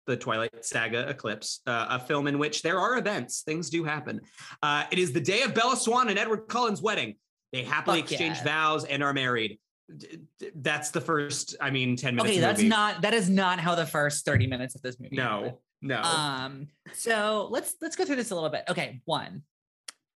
[0.06, 4.20] the Twilight Saga Eclipse, uh, a film in which there are events, things do happen.
[4.62, 7.16] Uh, it is the day of Bella Swan and Edward Cullen's wedding.
[7.52, 8.44] They happily Fuck exchange yeah.
[8.44, 9.58] vows and are married.
[9.96, 12.32] D- d- That's the first, I mean, 10 minutes.
[12.32, 12.68] Okay, that's movie.
[12.68, 15.16] not that is not how the first 30 minutes of this movie.
[15.16, 15.54] happened.
[15.80, 16.02] No, no.
[16.02, 18.64] Um, so let's let's go through this a little bit.
[18.68, 19.44] Okay, one.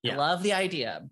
[0.03, 0.15] Yeah.
[0.15, 1.07] I love the idea.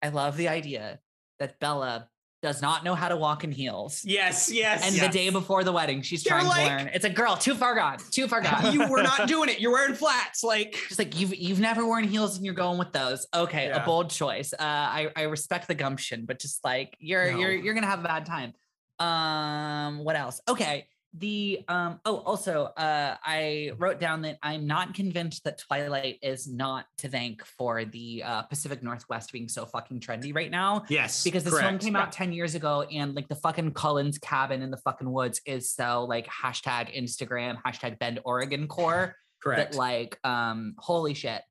[0.00, 1.00] I love the idea
[1.40, 2.08] that Bella
[2.42, 4.02] does not know how to walk in heels.
[4.04, 4.84] yes, yes.
[4.84, 5.06] And yes.
[5.06, 6.90] the day before the wedding, she's They're trying like- to learn.
[6.92, 8.72] It's a girl, too far gone, too far gone.
[8.72, 9.60] you were not doing it.
[9.60, 10.42] You're wearing flats.
[10.42, 13.26] Like, She's like, you've you've never worn heels and you're going with those.
[13.32, 13.82] Okay, Yeah.
[13.82, 14.52] a bold choice.
[14.52, 17.38] Uh, I I respect the gumption, but just like you're No.
[17.38, 18.52] you're you're gonna have a bad time.
[18.98, 20.40] Um, what else?
[20.48, 22.00] Okay, the um.
[22.04, 27.08] Oh, also, uh, I wrote down that I'm not convinced that Twilight is not to
[27.08, 30.84] thank for the uh, Pacific Northwest being so fucking trendy right now.
[30.88, 31.22] yes.
[31.22, 34.70] Because this film came out 10 years ago and like the fucking Cullen's cabin in
[34.70, 39.72] the fucking woods is so like hashtag Instagram, hashtag Bend Oregon core Correct.
[39.72, 41.42] that like um holy shit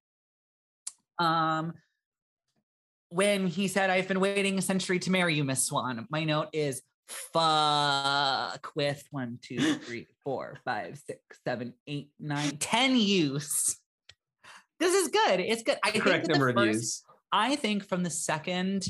[1.19, 1.74] um
[3.10, 6.47] when he said i've been waiting a century to marry you miss swan my note
[6.54, 13.78] is fuck with one two three four five six seven eight nine ten use
[14.80, 17.04] this is good it's good i Correct think number of first- views.
[17.34, 18.86] I think from the second,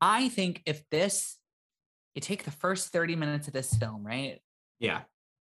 [0.00, 1.36] I think if this,
[2.14, 4.40] you take the first 30 minutes of this film, right?
[4.80, 5.00] Yeah.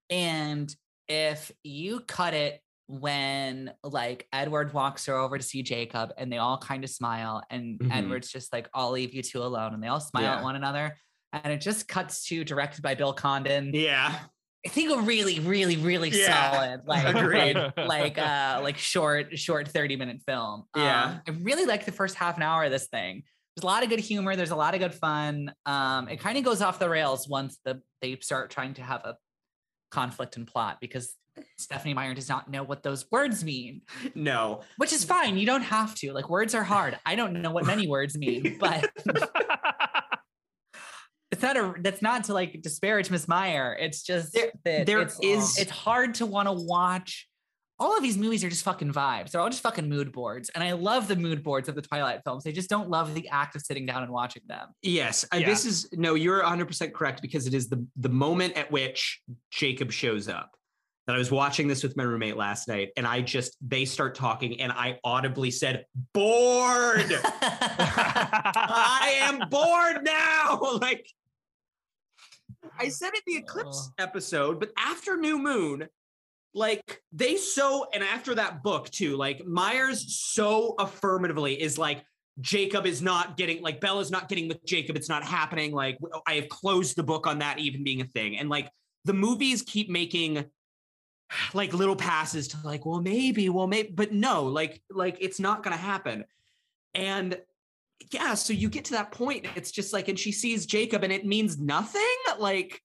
[0.09, 0.75] And
[1.07, 6.39] if you cut it when like Edward walks her over to see Jacob and they
[6.39, 7.95] all kind of smile and Mhm.
[7.95, 9.75] Edward's just like, I'll leave you two alone.
[9.75, 10.37] And they all smile Yeah.
[10.37, 10.97] at one another.
[11.31, 13.75] And it just cuts to directed by Bill Condon.
[13.75, 14.19] Yeah.
[14.65, 16.51] I think a really, really, really Yeah.
[16.51, 17.55] solid, like, Agreed.
[17.77, 21.03] like uh like short short 30 minute film Yeah.
[21.03, 23.21] um, i really like the first half an hour of this thing
[23.55, 26.39] there's a lot of good humor there's a lot of good fun um it kind
[26.39, 29.15] of goes off the rails once the they start trying to have a
[29.91, 31.13] conflict and plot because
[31.57, 33.81] stephenie meyer does not know what those words mean
[34.15, 34.61] No.
[34.77, 37.65] which is fine you don't have to like words are hard i don't know what
[37.65, 38.89] many words mean but
[41.31, 45.01] it's not a that's not to like disparage miss meyer it's just There- that there
[45.01, 47.27] it's, is- it's hard to want to watch
[47.81, 50.63] all of these movies are just fucking vibes they're all just fucking mood boards and
[50.63, 53.55] i love the mood boards of the twilight films i just don't love the act
[53.55, 55.23] of sitting down and watching them Yes.
[55.33, 55.45] Yeah.
[55.45, 59.21] This is no, you're 100% correct because it is the the moment at which
[59.51, 60.51] Jacob shows up.
[61.09, 64.13] That I was watching this with my roommate last night and I just they start
[64.13, 67.11] talking and I audibly said bored.
[67.23, 70.59] I am bored now.
[70.79, 71.09] Like
[72.77, 74.03] I said in the Eclipse oh.
[74.03, 75.87] episode, but after New Moon,
[76.53, 82.03] like they so, and after that book too, like Meyer's so affirmatively is like,
[82.39, 84.95] Jacob is not getting, like Bella's not getting with Jacob.
[84.95, 85.71] It's not happening.
[85.71, 88.37] Like I have closed the book on that even being a thing.
[88.37, 88.69] And like
[89.05, 90.45] the movies keep making
[91.53, 95.63] like little passes to like, well, maybe, well, maybe, but no, like, like it's not
[95.63, 96.25] gonna happen.
[96.93, 97.37] And
[98.11, 101.13] yeah, so you get to that point, it's just like, and she sees Jacob and
[101.13, 102.01] it means nothing.
[102.37, 102.81] Like,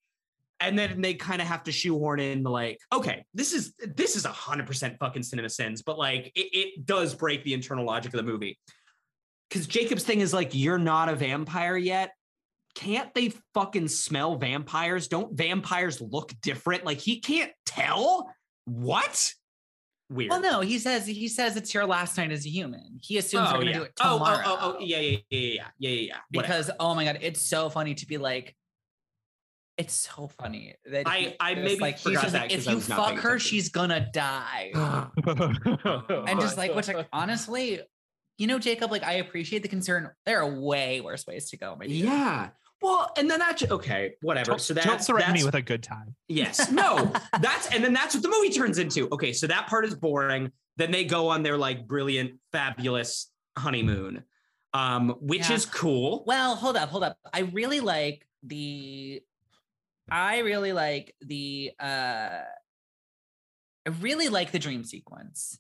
[0.61, 4.25] and then they kind of have to shoehorn in like, okay, this is this is
[4.25, 8.19] a hundred percent fucking CinemaSins, but like it, it does break the internal logic of
[8.19, 8.59] the movie.
[9.51, 12.13] Cause Jacob's thing is like, you're not a vampire yet.
[12.75, 15.09] Can't they fucking smell vampires?
[15.09, 16.85] Don't vampires look different?
[16.85, 18.31] Like he can't tell?
[18.65, 19.33] What?
[20.11, 20.31] Weird.
[20.31, 23.49] well no he says he says it's your last night as a human he assumes
[23.49, 23.79] oh, they're gonna yeah.
[23.79, 26.17] do it oh, oh tomorrow oh, oh, oh, yeah, yeah, yeah, yeah, yeah, yeah, yeah.
[26.31, 26.53] Whatever.
[26.53, 28.55] because oh my god it's so funny to be like
[29.79, 32.67] it's so funny that I- he- I maybe like he's forgot just that like if
[32.67, 33.39] you fuck her attention.
[33.39, 34.73] she's gonna die
[36.27, 37.81] and just like which like honestly
[38.37, 41.77] you know jacob like i appreciate the concern there are way worse ways to go
[41.81, 41.91] dude.
[41.91, 42.51] yeah.
[42.85, 44.51] Well, and then that okay, whatever.
[44.53, 46.15] Don't, so don't that's threaten me with a good time.
[46.29, 46.71] Yes.
[46.73, 49.09] No, that's and then that's what the movie turns into.
[49.11, 50.53] Okay, so that part is boring.
[50.77, 54.25] Then they go on their like brilliant, fabulous honeymoon,
[54.75, 55.55] um, which Yeah.
[55.57, 56.25] is cool.
[56.27, 59.23] well hold up hold up i really like the
[60.11, 62.41] i really like the uh
[63.87, 65.59] i really like the dream sequence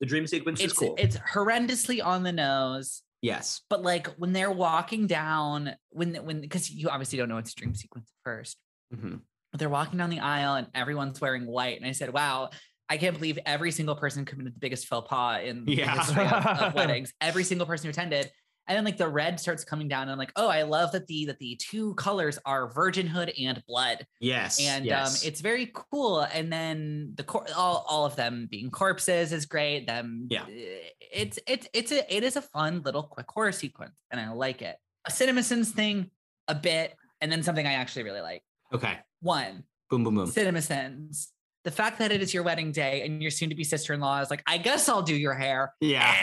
[0.00, 0.94] The dream sequence is it's cool.
[0.98, 3.60] it's horrendously on the nose yes.
[3.68, 7.54] but like when they're walking down when when because you obviously don't know it's a
[7.56, 8.56] dream sequence at first
[8.94, 9.20] Mhm.
[9.52, 12.48] but they're walking down the aisle and everyone's wearing white and i said wow
[12.88, 15.96] i can't believe every single person committed the biggest faux pas in the Yeah.
[15.98, 18.30] history of, of weddings every single person who attended
[18.68, 21.06] and then like the red starts coming down and i'm like oh i love that
[21.06, 24.60] the that the two colors are virginhood and blood Yes.
[24.60, 25.22] and yes.
[25.24, 26.20] um, it's very cool.
[26.20, 29.86] And then the cor- all all of them being corpses is great.
[29.86, 30.44] Them, Yeah.
[30.48, 34.30] eh, it's it's it's a it is a fun little quick horror sequence, and I
[34.32, 34.76] like it.
[35.06, 36.10] a CinemaSins thing,
[36.48, 38.42] a bit, and then something I actually really like.
[38.74, 38.98] Okay.
[39.20, 40.28] One, Boom, boom, boom.
[40.30, 41.28] CinemaSins.
[41.64, 44.00] The fact that it is your wedding day and your soon to be sister in
[44.00, 45.72] law is like, I guess I'll do your hair.
[45.80, 46.14] Yeah.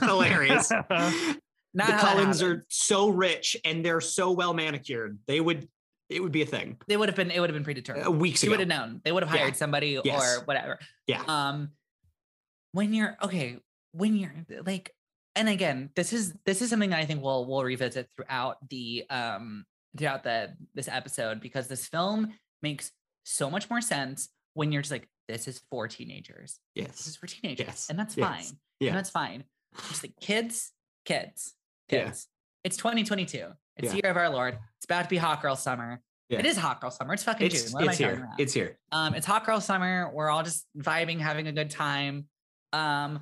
[0.00, 0.70] Hilarious.
[1.78, 5.18] Not the Cullens are so rich and they're so well manicured.
[5.26, 5.68] They would,
[6.10, 7.30] it would be a thing They would have been.
[7.30, 8.06] It would have been predetermined.
[8.06, 8.52] uh, weeks She ago.
[8.54, 9.00] would have known.
[9.04, 9.40] They would have Yeah.
[9.42, 10.38] hired somebody Yes.
[10.38, 10.78] or whatever.
[11.06, 11.22] Yeah.
[11.26, 11.70] Um,
[12.72, 13.58] when you're okay,
[13.92, 14.34] when you're
[14.66, 14.94] like,
[15.36, 19.04] and again, this is this is something that I think we'll we'll revisit throughout the
[19.08, 19.64] um
[19.96, 22.90] throughout the this episode because this film makes
[23.24, 26.58] so much more sense when you're just like, this is for teenagers.
[26.74, 26.88] Yes.
[26.96, 27.86] This is for teenagers, Yes.
[27.90, 28.26] and that's Yes.
[28.50, 28.58] fine.
[28.80, 28.88] Yeah.
[28.88, 29.44] And that's fine.
[29.88, 30.72] Just like kids,
[31.04, 31.54] kids,
[31.90, 32.12] Yeah.
[32.64, 33.38] It's 2022.
[33.76, 33.90] It's Yeah.
[33.90, 34.58] the year of our Lord.
[34.76, 36.00] It's about to be hot girl summer.
[36.28, 36.40] Yeah.
[36.40, 37.14] It is hot girl summer.
[37.14, 37.72] It's fucking It's, June.
[37.72, 38.14] What am I it's here.
[38.14, 38.40] about?
[38.40, 38.78] It's here.
[38.92, 40.10] Um, it's hot girl summer.
[40.12, 42.26] We're all just vibing, having a good time.
[42.72, 43.20] Um,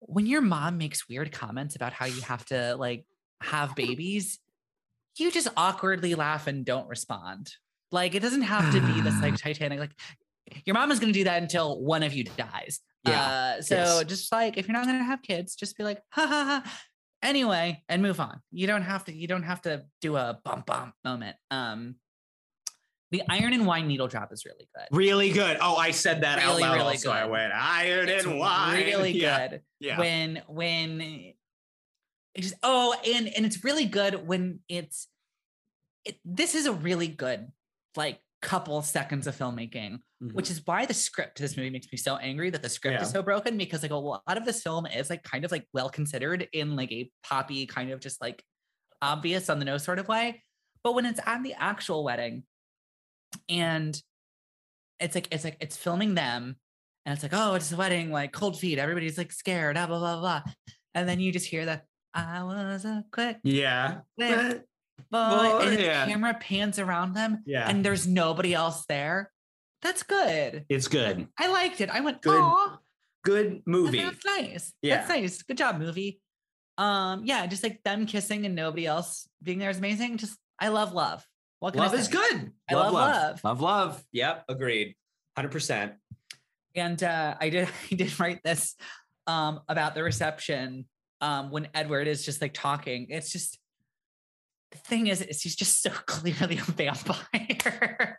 [0.00, 3.04] when your mom makes weird comments about how you have to like
[3.42, 4.38] have babies,
[5.16, 7.52] you just awkwardly laugh and don't respond.
[7.92, 9.78] Like it doesn't have to be this like Titanic.
[9.78, 9.92] Like
[10.64, 12.80] your mom is gonna do that until one of you dies.
[13.06, 13.22] Yeah.
[13.58, 14.04] Uh, so Yes.
[14.04, 16.80] just like if you're not gonna have kids, just be like, ha ha ha.
[17.22, 18.40] Anyway, and move on.
[18.52, 19.12] You don't have to.
[19.12, 21.36] You don't have to do a bump bump moment.
[21.50, 21.96] Um,
[23.10, 24.96] the iron and wine needle drop is really good.
[24.96, 25.56] Really good.
[25.60, 26.74] Oh, I said that Really, out loud.
[26.74, 27.10] really also.
[27.10, 28.84] I went iron It's and wine.
[28.84, 29.48] really Yeah.
[29.48, 29.98] good Yeah.
[29.98, 31.36] when when it
[32.38, 35.08] just oh and and it's really good when it's
[36.04, 37.50] it, this is a really good
[37.96, 40.32] like couple seconds of filmmaking Mhm.
[40.32, 43.00] which is why the script to this movie makes me so angry that the script
[43.00, 45.64] is so broken because like a lot of this film is like kind of like
[45.72, 48.42] well considered in like a poppy kind of just like
[49.00, 50.42] obvious on the nose sort of way
[50.82, 52.42] but when it's at the actual wedding
[53.48, 54.02] and
[54.98, 56.56] it's like it's like it's filming them
[57.06, 60.00] and it's like oh it's a wedding like cold feet everybody's like scared blah blah
[60.00, 60.42] blah blah
[60.94, 61.80] and then you just hear the
[62.12, 63.98] i was a quick yeah.
[64.18, 64.64] quick
[65.12, 66.06] boy boy, and the yeah.
[66.06, 67.68] camera pans around them Yeah.
[67.68, 69.30] and there's nobody else there
[69.82, 71.28] that's good it's good.
[71.38, 71.90] I liked it.
[71.90, 72.78] I went, Good oh,
[73.24, 74.02] Good movie.
[74.02, 74.72] That's nice.
[74.80, 74.96] Yeah.
[74.96, 75.42] That's nice.
[75.42, 76.20] Good job, movie.
[76.76, 80.16] Um, yeah, just like them kissing and nobody else being there is amazing.
[80.18, 81.24] Just I love love.
[81.60, 82.52] What Love is good.
[82.70, 83.42] I love love.
[83.42, 84.04] Love, love.
[84.12, 84.44] Yep.
[84.48, 84.94] Agreed.
[85.36, 85.92] 100%.
[86.76, 88.76] And uh, I did I did write this
[89.26, 90.86] um about the reception
[91.20, 93.08] um when Edward is just like talking.
[93.10, 93.58] It's just
[94.70, 98.18] the thing is, is he's just so clearly a vampire.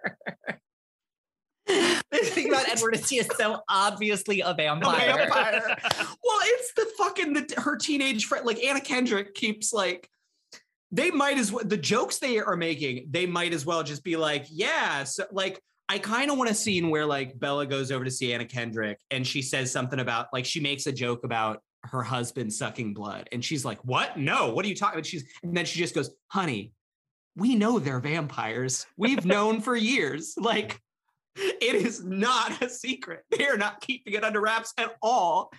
[2.11, 5.15] the thing about Edward is he is so obviously a A vampire.
[5.15, 5.61] vampire.
[6.23, 8.45] well, it's the fucking the, her teenage friend.
[8.45, 10.09] Like Anna Kendrick keeps like
[10.91, 13.07] they might as well the jokes they are making.
[13.11, 15.03] They might as well just be like, yeah.
[15.03, 18.33] So like I kind of want a scene where like Bella goes over to see
[18.33, 22.51] Anna Kendrick and she says something about like she makes a joke about her husband
[22.51, 24.17] sucking blood and she's like, what?
[24.17, 25.05] No, what are you talking about?
[25.05, 26.73] She's and then she just goes, honey,
[27.35, 28.85] we know they're vampires.
[28.97, 30.33] We've known for years.
[30.37, 30.81] Like
[31.61, 33.23] it is not a secret.
[33.31, 35.51] They are not keeping it under wraps at all.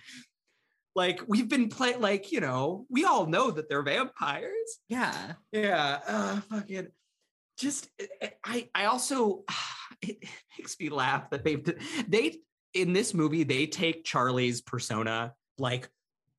[0.95, 4.79] Like we've been playing, like you know, we all know that they're vampires.
[4.89, 5.33] yeah.
[5.51, 6.87] Yeah, uh, fucking.
[7.57, 7.89] Just
[8.43, 9.43] I I also
[10.01, 10.23] it
[10.57, 11.63] makes me laugh that they've
[12.07, 12.39] they
[12.73, 15.89] in this movie they take Charlie's persona like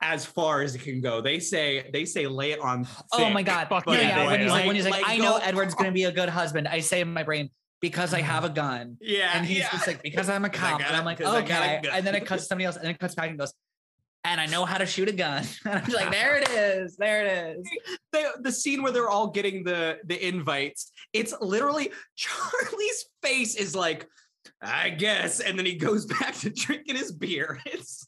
[0.02, 1.20] as far as it can go.
[1.20, 2.86] They say they say lay it on.
[3.12, 3.68] Oh my god.
[3.68, 4.26] Fuck yeah, yeah, yeah.
[4.26, 6.28] When he's like, when he's like, like, I know go- Edward's gonna be a good
[6.28, 6.68] husband.
[6.68, 7.50] I say in my brain,
[7.82, 8.54] because I have a uh-huh.
[8.54, 8.96] gun.
[9.02, 9.70] Yeah, And he's yeah.
[9.70, 10.78] just like, because I'm a cop.
[10.78, 11.82] got And I'm like, okay.
[11.92, 13.52] And then it cuts somebody else, and then it cuts back and goes,
[14.24, 15.44] and I know how to shoot a gun.
[15.66, 16.96] And I'm like, there it is.
[16.96, 17.68] There it is.
[18.12, 23.74] the the scene where they're all getting the the invites it's literally charlie's face is
[23.74, 24.06] like
[24.62, 28.06] i guess and then he goes back to drinking his beer it's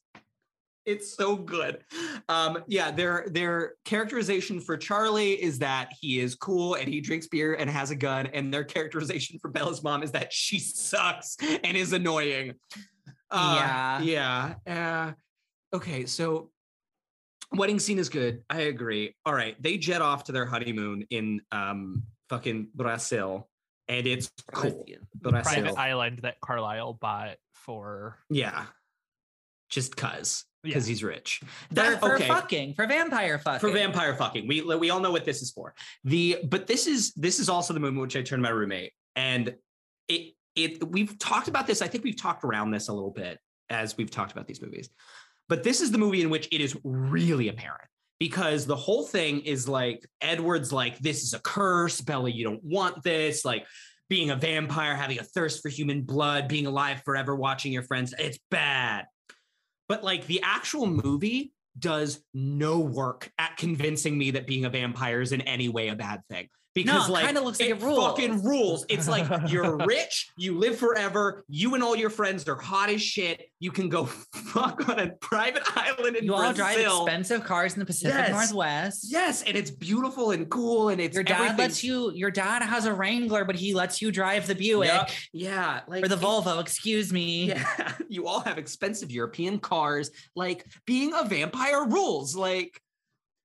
[0.87, 1.83] it's so good
[2.29, 7.27] um yeah their their characterization for charlie is that he is cool and he drinks
[7.27, 11.37] beer and has a gun and their characterization for bella's mom is that she sucks
[11.65, 12.55] and is annoying
[13.31, 15.13] uh, yeah uh,
[15.75, 16.51] okay so
[17.55, 18.43] wedding scene is good.
[18.51, 19.15] I agree.
[19.25, 23.49] All right, they jet off to their honeymoon in um fucking Brazil,
[23.89, 24.85] and it's cool.
[25.21, 25.43] Brazil.
[25.43, 28.67] private island that Carlisle bought for Yeah,
[29.71, 29.97] just
[30.73, 30.91] cause Yeah.
[30.93, 31.41] he's rich.
[31.69, 33.61] For, That for okay fucking, for vampire fucking.
[33.61, 34.47] for vampire fucking.
[34.49, 35.75] We we all know what this is for.
[36.05, 38.93] The but this is this is also the moment which I turned to my roommate
[39.17, 39.55] and
[40.09, 41.83] it it we've talked about this.
[41.83, 43.39] I think we've talked around this a little bit
[43.71, 44.89] as we've talked about these movies.
[45.49, 47.89] But this is the movie in which it is really apparent
[48.19, 52.63] because the whole thing is like Edward's like this is a curse, Bella, you don't
[52.65, 53.67] want this, like
[54.09, 58.15] being a vampire, having a thirst for human blood, being alive forever, watching your friends,
[58.19, 59.07] it's bad.
[59.89, 65.21] But like the actual movie does no work at convincing me that being a vampire
[65.21, 67.77] is in any way a bad thing because No, it like kinda looks like it
[67.77, 68.05] it rules.
[68.05, 68.85] fucking rules.
[68.89, 73.01] It's like you're rich, you live forever, you and all your friends are hot as
[73.03, 73.49] shit.
[73.61, 74.05] You can go
[74.35, 78.31] fuck on a private island in You all drive expensive cars in the Pacific Yes.
[78.31, 79.07] Northwest.
[79.09, 82.13] Yes, and it's beautiful and cool, and it's Your dad everything's- lets you.
[82.13, 85.11] Your dad has a Wrangler, but he lets you drive the Buick Yep.
[85.33, 86.61] Yeah, like or the it- Volvo.
[86.61, 87.47] Excuse me.
[87.49, 90.11] Yeah, you all have expensive European cars.
[90.37, 92.35] Like being a vampire rules.
[92.37, 92.81] Like,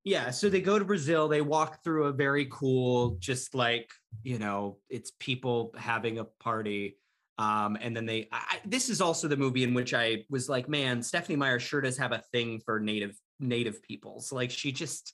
[0.03, 0.29] yeah.
[0.29, 1.27] So they go to Brazil.
[1.27, 3.89] They walk through a very cool, just like
[4.23, 6.97] you know, it's people having a party.
[7.37, 8.27] Um, and then they.
[8.31, 11.81] I, this is also the movie in which I was like, man, Stephenie Meyer sure
[11.81, 14.31] does have a thing for native native peoples.
[14.31, 15.13] Like she just.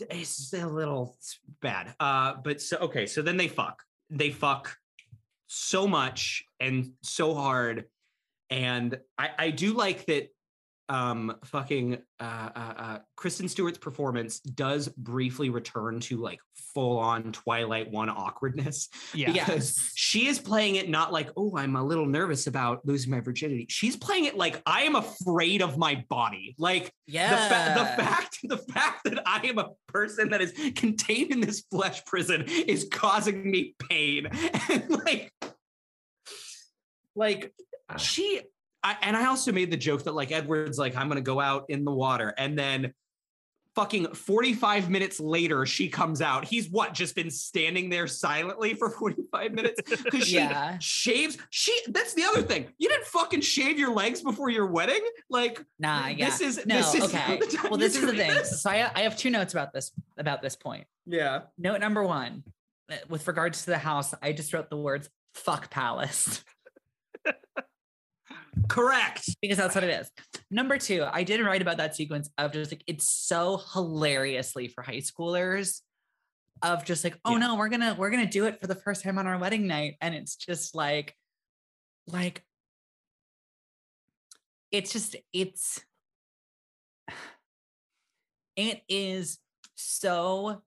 [0.00, 1.18] It's a little
[1.60, 1.92] bad.
[1.98, 3.06] Uh, but so okay.
[3.06, 3.82] So then they fuck.
[4.10, 4.76] They fuck
[5.48, 7.86] so much and so hard
[8.50, 10.28] and I, I do like that
[10.88, 12.22] um fucking uh,
[12.56, 16.40] uh uh kristen stewart's performance does briefly return to like
[16.74, 19.32] full on twilight one awkwardness Yeah.
[19.32, 23.20] because she is playing it not like oh i'm a little nervous about losing my
[23.20, 27.30] virginity she's playing it like i am afraid of my body like Yeah.
[27.30, 31.40] the, fa- the fact the fact that I am a person that is contained in
[31.40, 34.26] this flesh prison is causing me pain
[34.70, 35.32] and like
[37.14, 37.52] like
[37.98, 38.40] she
[38.88, 41.66] I, and I also made the joke that like Edward's like I'm gonna go out
[41.68, 42.94] in the water and then
[43.74, 48.88] fucking 45 minutes later she comes out he's what just been standing there silently for
[48.98, 50.78] 45 minutes because she Yeah.
[50.80, 55.02] shaves she that's the other thing you didn't fucking shave your legs before your wedding
[55.30, 56.08] like Nah.
[56.08, 56.24] Yeah.
[56.30, 56.76] this is no.
[56.76, 57.40] this is okay.
[57.68, 58.30] Well, this is the thing.
[58.30, 58.62] this.
[58.62, 60.86] So I, I have two notes about this about this point.
[61.06, 61.42] Yeah.
[61.58, 62.42] Note number one,
[62.90, 66.42] uh, with regards to the house, I just wrote the words "fuck palace"
[68.68, 69.28] Correct.
[69.40, 70.10] because that's what it is.
[70.50, 74.82] Number two, I did write about that sequence of just like it's so hilariously for
[74.82, 75.80] high schoolers
[76.62, 77.38] of just like, oh Yeah.
[77.38, 79.96] no, we're gonna we're gonna do it for the first time on our wedding night,
[80.00, 81.14] and it's just like,
[82.06, 82.44] like,
[84.72, 85.80] it's just it's
[88.56, 89.38] it is
[89.76, 90.62] so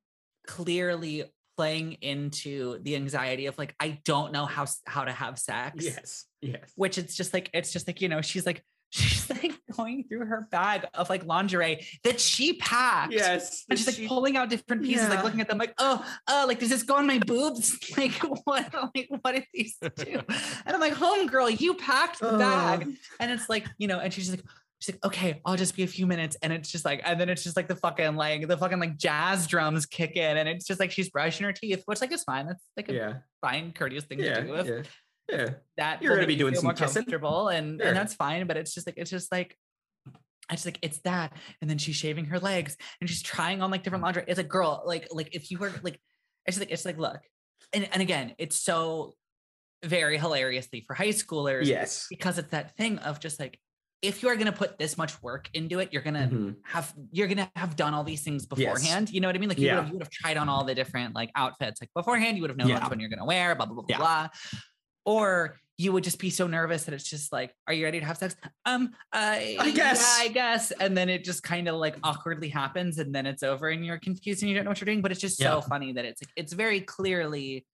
[0.48, 1.26] clearly
[1.62, 6.26] playing into the anxiety of like I don't know how how to have sex Yes.
[6.42, 6.72] Yes.
[6.76, 10.26] which it's just like it's just like you know she's like she's like going through
[10.26, 13.64] her bag of like lingerie that she packed Yes.
[13.70, 15.14] and she's like pulling out different pieces Yeah.
[15.16, 18.14] like looking at them like oh oh like does this go on my boobs like
[18.46, 20.20] what like what did these do
[20.66, 22.88] and i'm like home girl, you packed the bag
[23.20, 24.44] and it's like you know and she's like
[24.82, 27.30] she's like okay i'll just be a few minutes and it's just like and then
[27.30, 30.66] it's just like the fucking like the fucking like jazz drums kick in and it's
[30.66, 33.14] just like she's brushing her teeth which like is fine that's like a yeah.
[33.42, 34.36] fine courteous thing Yeah.
[34.40, 34.82] to do if Yeah.
[35.38, 35.50] Yeah.
[35.78, 37.04] that You're gonna be doing some more kissing.
[37.04, 37.88] comfortable and Sure.
[37.88, 39.56] and that's fine but it's just like it's just like
[40.50, 43.72] I just like it's that and then she's shaving her legs and she's trying on
[43.72, 45.98] like different lingerie it's like girl like like if you were like
[46.46, 47.22] it's like it's like look
[47.72, 49.14] and and again it's so
[49.86, 52.08] very hilariously for high schoolers Yes.
[52.10, 53.60] because it's that thing of just like
[54.02, 56.56] if you are going to put this much work into it you're going to Mhm.
[56.64, 58.48] have you're gonna have done all these things Yes.
[58.48, 59.10] beforehand.
[59.12, 59.50] You know what I mean?
[59.50, 59.76] Like you Yeah.
[59.76, 62.38] would have you would have tried on all the different like outfits like beforehand.
[62.38, 62.80] You would have known Yeah.
[62.80, 63.98] which one you're gonna wear, blah blah blah blah Yeah.
[63.98, 64.28] blah.
[65.06, 68.06] Or you would just be so nervous that it's just like, are you ready to
[68.06, 68.36] have sex?
[68.66, 70.00] Um, I, I guess.
[70.20, 70.70] yeah, I guess.
[70.72, 73.98] And then it just kind of like awkwardly happens, and then it's over, and you're
[73.98, 75.02] confused and you don't know what you're doing.
[75.02, 77.66] But it's just so funny that it's like it's very clearly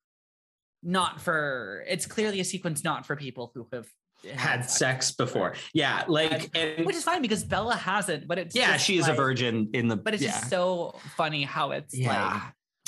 [0.83, 1.83] not for.
[1.87, 3.87] It's clearly a sequence not for people who have
[4.35, 5.55] Had sex before.
[5.73, 6.03] Yeah.
[6.07, 8.27] Like, and which is fine because Bella hasn't.
[8.27, 9.95] But it's yeah, she is a virgin in the.
[9.97, 10.31] but it's yeah.
[10.31, 12.33] just so funny how it's yeah.
[12.33, 12.41] like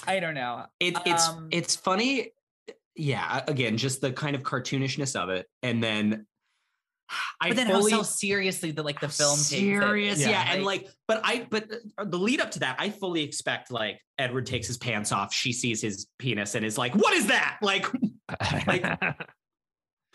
[0.08, 0.66] I don't know.
[0.80, 2.32] it, it's um, it's funny.
[2.96, 3.44] Yeah.
[3.48, 6.26] Again, just the kind of cartoonishness of it, and then
[7.42, 9.58] I But then fully, how so seriously the like the film takes it.
[9.58, 11.68] serious, It's yeah, and like- like, but I, but
[12.04, 15.52] the lead up to that, I fully expect like Edward takes his pants off, she
[15.54, 17.88] sees his penis, and is like, "What is that?" Like,
[18.68, 18.86] like,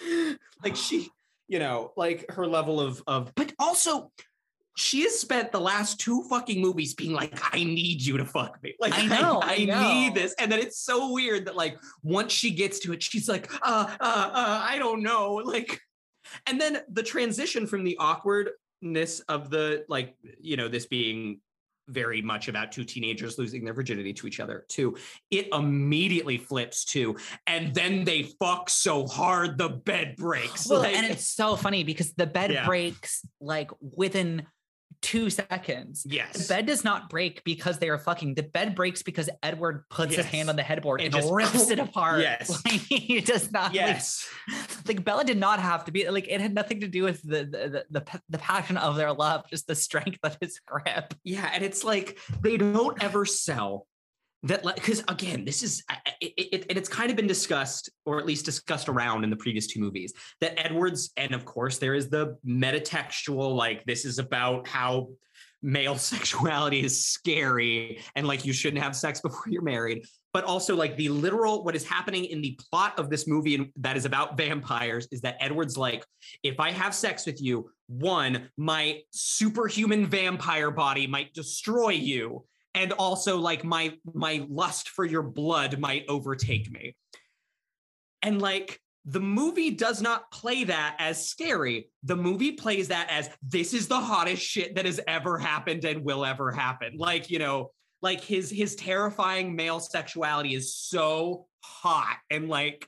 [0.64, 1.10] like she,
[1.48, 4.10] you know, like her level of of, but also.
[4.76, 8.60] She has spent the last two fucking movies being like, "I need you to fuck
[8.60, 9.80] me." Like, I know, I, I know.
[9.80, 13.28] need this, and then it's so weird that like once she gets to it, she's
[13.28, 15.80] like, "Uh, uh, uh, I don't know." Like,
[16.48, 21.38] and then the transition from the awkwardness of the like you know this being
[21.88, 24.96] very much about two teenagers losing their virginity to each other too
[25.30, 27.16] it immediately flips to
[27.46, 31.84] and then they fuck so hard the bed breaks well, like, and it's so funny
[31.84, 32.66] because the bed Yeah.
[32.66, 34.46] breaks like within
[35.04, 36.06] two seconds.
[36.08, 36.32] Yes.
[36.48, 38.34] The bed does not break because they are fucking.
[38.34, 41.70] The bed breaks because Edward puts his hand on the headboard And and, just- rips
[41.70, 42.20] it apart.
[42.20, 42.50] Yes.
[42.64, 43.74] Like, he does not.
[43.74, 44.26] Yes.
[44.88, 47.44] Like, Bella did not have to be like it had nothing to do with the
[47.44, 51.12] the, the the the passion of their love, just the strength of his grip.
[51.22, 53.86] Yeah, and it's like they don't ever sell
[54.44, 55.82] that like because again this is
[56.20, 59.36] it, it, and it's kind of been discussed or at least discussed around in the
[59.36, 64.18] previous two movies that edwards and of course there is the metatextual like this is
[64.18, 65.08] about how
[65.64, 70.04] male sexuality is scary and like you shouldn't have sex before you're married.
[70.32, 73.96] But also like the literal what is happening in the plot of this movie that
[73.96, 76.04] is about vampires is that edward's like
[76.42, 82.92] if i have sex with you one my superhuman vampire body might destroy you and
[82.92, 86.96] also like my my lust for your blood might overtake me.
[88.22, 91.90] And like the movie does not play that as scary.
[92.04, 96.04] The movie plays that as this is the hottest shit that has ever happened and
[96.04, 96.94] will ever happen.
[96.96, 97.70] Like you know
[98.02, 102.86] like his his terrifying male sexuality is so hot and like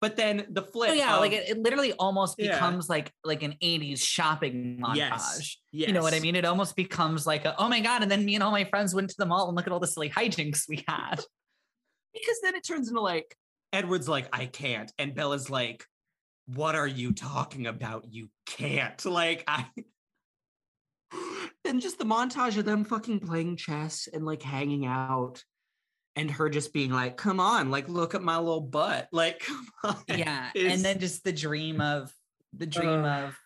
[0.00, 2.52] but then the flip Oh yeah, of- like it, it literally almost Yeah.
[2.52, 4.96] becomes like like an 80s shopping montage.
[4.96, 6.36] Yes, You know what I mean?
[6.36, 8.94] It almost becomes like a, oh my god, and then me and all my friends
[8.94, 11.16] went to the mall and look at all the silly hijinks we had.
[12.14, 13.36] because then it turns into like
[13.72, 14.92] Edward's like, I can't.
[14.98, 15.84] And Bella's like,
[16.46, 18.06] what are you talking about?
[18.08, 19.04] You can't.
[19.04, 19.66] Like, I.
[21.64, 25.42] Then just the montage of them fucking playing chess and like hanging out
[26.16, 29.08] and her just being like, come on, like, look at my little butt.
[29.12, 29.96] Like, come on.
[30.08, 32.12] yeah, and then just the dream of
[32.52, 33.26] the dream Uh.
[33.26, 33.38] of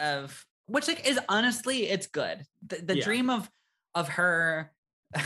[0.00, 2.44] of which like is honestly it's good.
[2.66, 3.04] The, the Yeah.
[3.04, 3.50] dream of
[3.94, 4.70] of her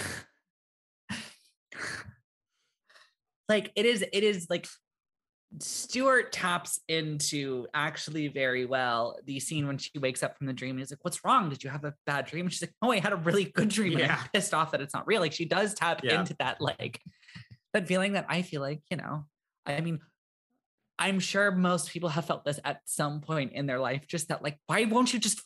[3.48, 4.66] like it is it is like
[5.58, 10.70] Stewart taps into actually very well the scene when she wakes up from the dream
[10.72, 11.50] and he's like, What's wrong?
[11.50, 12.46] Did you have a bad dream?
[12.46, 13.92] And she's like, Oh, I had a really good dream.
[13.92, 14.18] And Yeah.
[14.22, 15.20] I'm pissed off that it's not real.
[15.20, 16.20] Like she does tap Yeah.
[16.20, 17.00] into that like
[17.74, 19.26] that feeling that I feel like, you know,
[19.66, 20.00] I mean,
[20.98, 24.42] I'm sure most people have felt this at some point in their life, just that
[24.42, 25.40] like, why won't you just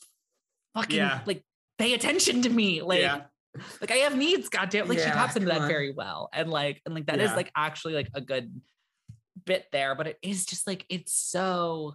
[0.75, 1.21] fucking Yeah.
[1.27, 1.43] like
[1.79, 2.83] pay attention to me?
[2.83, 3.23] Like, Yeah.
[3.81, 4.89] like I have needs, goddamn.
[4.89, 5.69] Like she taps into that on.
[5.69, 6.29] very well.
[6.33, 7.37] And like, and like that is Yeah.
[7.37, 8.61] like actually like a good
[9.47, 11.95] bit there, but it is just like it's so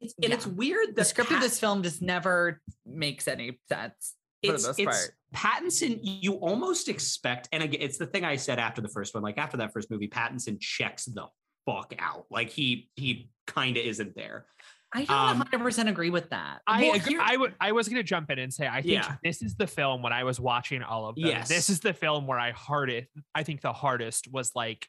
[0.00, 4.78] It's, and it's weird the script of this film just never makes any sense it's,
[4.78, 5.10] it's.
[5.34, 9.22] Pattinson, you almost expect, and again, it's the thing I said after the first one.
[9.22, 11.26] Like after that first movie, Pattinson checks the
[11.66, 12.26] fuck out.
[12.30, 14.46] Like he he kind of isn't there.
[14.92, 16.60] I don't um, 100 percent agree with that.
[16.66, 17.18] I Well, agree.
[17.20, 17.54] I would.
[17.60, 19.16] I was going to jump in and say I think Yeah.
[19.22, 21.26] this is the film when I was watching all of them.
[21.26, 21.48] Yes.
[21.48, 23.08] This is the film where I hardest.
[23.34, 24.88] I think the hardest was like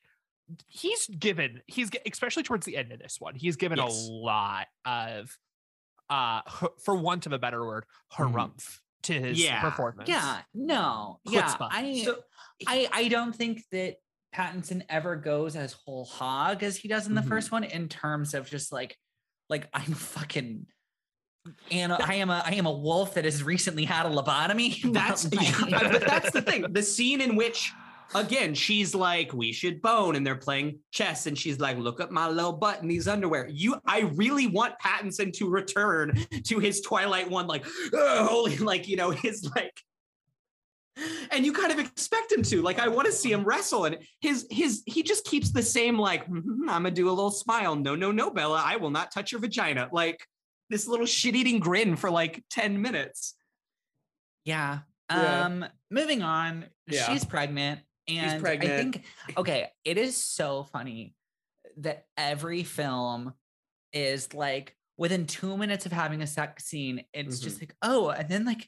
[0.67, 1.61] he's given.
[1.67, 3.35] He's especially towards the end of this one.
[3.35, 4.07] He's given Yes.
[4.07, 5.37] a lot of,
[6.09, 6.41] uh,
[6.83, 8.31] for want of a better word, Mhm.
[8.33, 9.61] harumph to his Yeah.
[9.61, 10.07] performance.
[10.09, 12.01] yeah, no, yeah, I.
[12.05, 12.19] So
[12.65, 13.97] I I don't think that
[14.33, 17.27] Pattinson ever goes as whole hog as he does in the Mhm.
[17.27, 18.97] first one in terms of just like
[19.49, 20.67] like I'm fucking
[21.71, 24.81] and I am a I am a wolf that has recently had a lobotomy.
[24.93, 26.65] that's yeah, but that's the thing.
[26.73, 27.71] The scene in which
[28.15, 32.11] again she's like, "We should bone," and they're playing chess, and she's like, "Look at
[32.11, 36.81] my little butt in these underwear." You, I really want Pattinson to return to his
[36.81, 39.73] Twilight one, like, "Oh, holy, like you know, his like.
[41.31, 43.97] And you kind of expect him to, like, I want to see him wrestle, and
[44.21, 47.75] his his he just keeps the same, like, "Mhm, I'm gonna do a little smile.
[47.75, 49.89] No, no, no, Bella, I will not touch your vagina.
[49.91, 50.25] Like
[50.69, 53.35] this little shit-eating grin for like ten minutes.
[54.43, 54.79] yeah.
[55.09, 55.45] Yeah.
[55.45, 57.05] Um moving on, Yeah.
[57.11, 57.79] she's pregnant
[58.09, 58.93] and I pregnant.
[58.95, 59.05] think
[59.37, 61.15] okay, it is so funny
[61.77, 63.33] that every film
[63.93, 68.27] is like within 2 minutes of having a sex scene, it's just like, "Oh, and
[68.27, 68.67] then like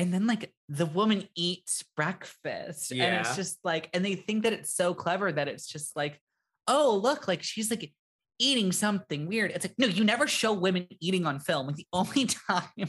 [0.00, 4.52] and then like the woman eats breakfast and it's just like and they think that
[4.54, 6.18] it's so clever that it's just like
[6.66, 7.92] oh look like she's like
[8.38, 11.86] eating something weird it's like no you never show women eating on film like the
[11.92, 12.88] only time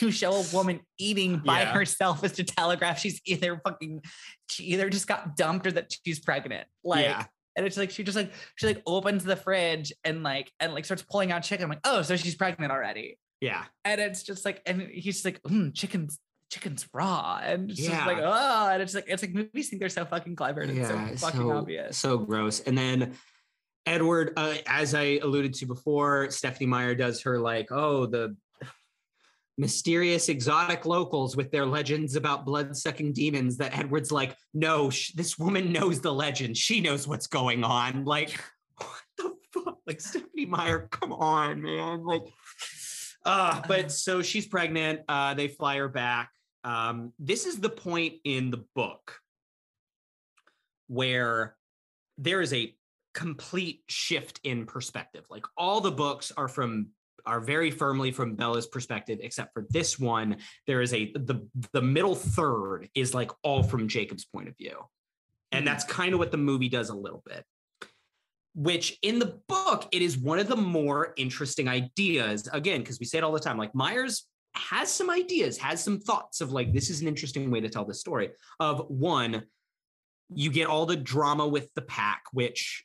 [0.00, 1.72] you show a woman eating by Yeah.
[1.72, 4.02] herself is to telegraph she's either fucking
[4.48, 7.24] she either just got dumped or that she's pregnant like Yeah.
[7.54, 10.84] and it's like she just like she like opens the fridge and like and like
[10.84, 13.64] starts pulling out chicken I'm like oh so she's pregnant already Yeah.
[13.84, 16.18] and it's just like and he's just like mm, chicken's
[16.50, 18.06] chicken's raw and it's just Yeah.
[18.06, 20.88] like oh and it's like it's like movies think they're so fucking clever and it's
[20.88, 22.60] so fucking obvious so gross.
[22.60, 23.14] And then
[23.86, 28.36] Edward, uh, as I alluded to before, Stephenie Meyer does her like, oh, the
[29.56, 33.56] mysterious exotic locals with their legends about blood-sucking demons.
[33.56, 36.56] That Edward's like, no, sh- this woman knows the legend.
[36.56, 38.04] She knows what's going on.
[38.04, 38.38] Like,
[38.76, 39.78] what the fuck?
[39.86, 42.04] Like Stephenie Meyer, come on, man.
[42.04, 42.22] Like,
[43.24, 45.00] Uh, but so she's pregnant.
[45.08, 46.30] Uh, they fly her back.
[46.64, 49.18] Um, this is the point in the book
[50.88, 51.56] where
[52.18, 52.74] there is a
[53.14, 55.24] complete shift in perspective.
[55.30, 56.88] Like all the books are from
[57.26, 60.38] are very firmly from Bella's perspective, except for this one.
[60.66, 64.76] There is a the the middle third is like all from Jacob's point of view.
[65.52, 67.44] And that's kind of what the movie does a little bit.
[68.54, 72.48] Which in the book, it is one of the more interesting ideas.
[72.52, 76.00] Again, because we say it all the time, like Myers has some ideas, has some
[76.00, 78.30] thoughts of like, this is an interesting way to tell this story.
[78.58, 79.44] Of one,
[80.32, 82.84] you get all the drama with the pack, which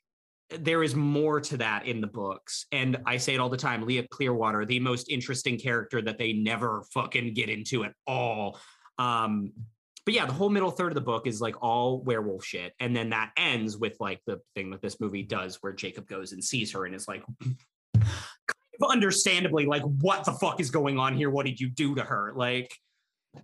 [0.50, 2.66] there is more to that in the books.
[2.72, 6.34] And I say it all the time Leah Clearwater, the most interesting character that they
[6.34, 8.60] never fucking get into at all.
[9.00, 9.52] Um,
[10.06, 12.74] but yeah, the whole middle third of the book is like all werewolf shit.
[12.80, 16.32] And then that ends with like the thing that this movie does where Jacob goes
[16.32, 17.24] and sees her and is like,
[18.84, 21.30] understandably, like, what the fuck is going on here?
[21.30, 22.34] What did you do to her?
[22.36, 22.74] Like,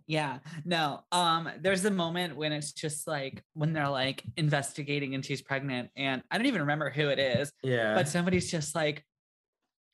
[0.07, 1.01] Yeah, no.
[1.11, 5.89] Um, there's a moment when it's just like when they're like investigating and she's pregnant,
[5.95, 7.93] and I don't even remember who it is, yeah.
[7.93, 9.05] but somebody's just like,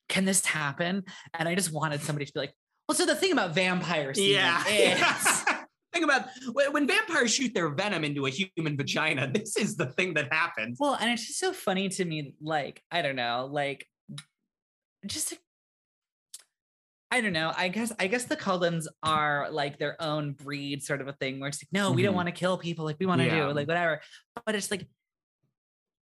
[0.10, 2.54] "Can this happen?" And I just wanted somebody to be like,
[2.88, 4.64] "Well, so the thing about vampires, yeah.
[4.70, 5.58] is
[5.98, 9.88] Think about when when vampires shoot their venom into a human vagina, this is the
[9.88, 10.78] thing that happens.
[10.80, 12.36] well, and it's just so funny to me.
[12.40, 13.88] Like, I don't know, like,
[15.08, 15.34] just.
[17.10, 17.54] I don't know.
[17.56, 21.40] I guess I guess the Cullens are like their own breed, sort of a thing.
[21.40, 22.18] Where it's like, no, we don't Mhm.
[22.18, 23.48] want to kill people, like we want to Yeah.
[23.48, 24.02] do, like whatever.
[24.46, 24.88] But it's like,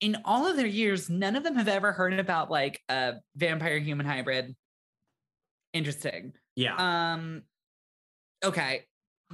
[0.00, 3.78] in all of their years, none of them have ever heard about like a vampire
[3.78, 4.56] human hybrid.
[5.74, 6.32] Interesting.
[6.56, 6.76] Yeah.
[7.12, 7.42] Um.
[8.42, 8.86] Okay.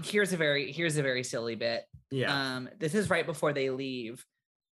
[0.03, 1.85] Here's a very here's a very silly bit.
[2.11, 2.57] yeah.
[2.57, 2.69] Um.
[2.79, 4.25] This is right before they leave.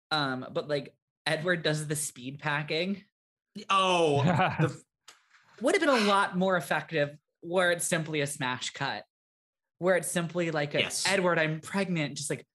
[0.09, 0.47] Um.
[0.51, 0.95] But like
[1.27, 3.03] Edward does the speed packing.
[3.69, 4.81] oh, the,
[5.61, 7.09] would have been a lot more effective
[7.41, 9.03] where it's simply a smash cut,
[9.79, 11.05] where it's simply like a Yes.
[11.07, 12.45] Edward, I'm pregnant, just like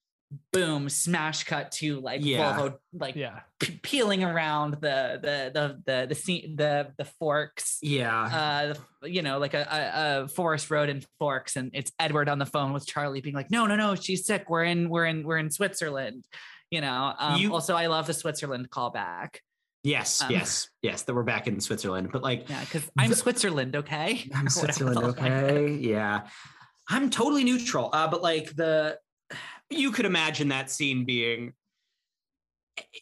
[0.52, 2.56] boom, smash cut to like Yeah.
[2.58, 3.40] Volvo like yeah.
[3.60, 7.78] p- peeling around the the the the the scene the the forks.
[7.82, 8.24] yeah.
[8.24, 12.28] Uh, the, you know, like a, a, a forest road in Forks, and it's Edward
[12.30, 14.48] on the phone with Charlie, being like, "No, no, no, she's sick.
[14.48, 16.24] We're in, we're in, we're in Switzerland."
[16.70, 17.12] You know.
[17.18, 19.36] Um, You- also, I love the Switzerland callback.
[19.82, 20.22] Yes.
[20.22, 20.68] um, yes.
[20.82, 21.02] Yes.
[21.02, 24.28] That we're back in Switzerland, but like, Yeah, because I'm The- Switzerland, okay?
[24.34, 25.72] I'm Switzerland, the hell I okay?
[25.74, 26.26] Yeah.
[26.88, 27.90] I'm totally neutral.
[27.92, 28.98] Uh, but like the
[29.70, 31.54] you could imagine that scene being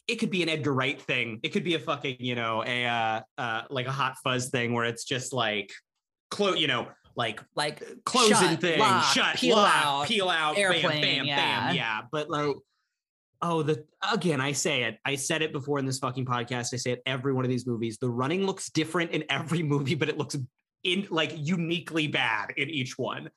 [0.07, 1.39] it could be an Edgar Wright thing.
[1.43, 4.73] It could be a fucking, you know, a uh, uh like a hot fuzz thing
[4.73, 5.71] where it's just like
[6.29, 10.57] close, you know, like like closing Shut, thing, lock, shut, peel lock, out, peel out,
[10.57, 11.35] airplane, bam, bam, yeah.
[11.67, 12.01] bam, yeah.
[12.11, 12.55] But like,
[13.41, 14.97] oh, the again, I say it.
[15.05, 16.73] I said it before in this fucking podcast.
[16.73, 17.97] I say it every one of these movies.
[17.97, 20.37] The running looks different in every movie, but it looks
[20.83, 23.29] in like uniquely bad in each one.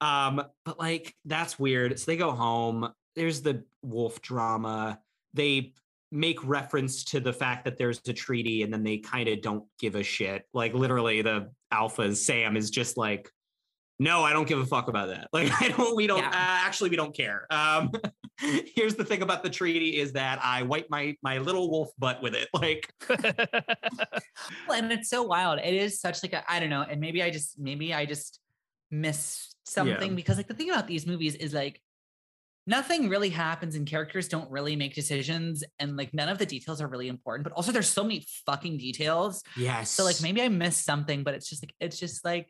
[0.00, 1.98] Um, but like that's weird.
[1.98, 2.92] So they go home.
[3.14, 4.98] There's the wolf drama.
[5.34, 5.74] They
[6.10, 9.64] make reference to the fact that there's a treaty, and then they kind of don't
[9.78, 10.46] give a shit.
[10.52, 13.30] Like literally, the alphas Sam is just like,
[14.02, 15.28] no, I don't give a fuck about that.
[15.32, 15.96] Like I don't.
[15.96, 16.18] We don't.
[16.18, 16.28] Yeah.
[16.28, 17.46] Uh, actually, we don't care.
[17.50, 17.90] Um,
[18.38, 22.22] here's the thing about the treaty is that I wipe my my little wolf butt
[22.22, 22.48] with it.
[22.62, 22.92] Like
[24.68, 25.58] Well, and it's so wild.
[25.58, 28.40] It is such like a I don't know, and maybe I just maybe I just
[28.90, 31.80] miss something because like the thing about these movies is like
[32.66, 36.80] nothing really happens and characters don't really make decisions and like none of the details
[36.80, 39.90] are really important but also there's so many fucking details yes.
[39.90, 42.48] so like maybe i missed something but it's just like it's just like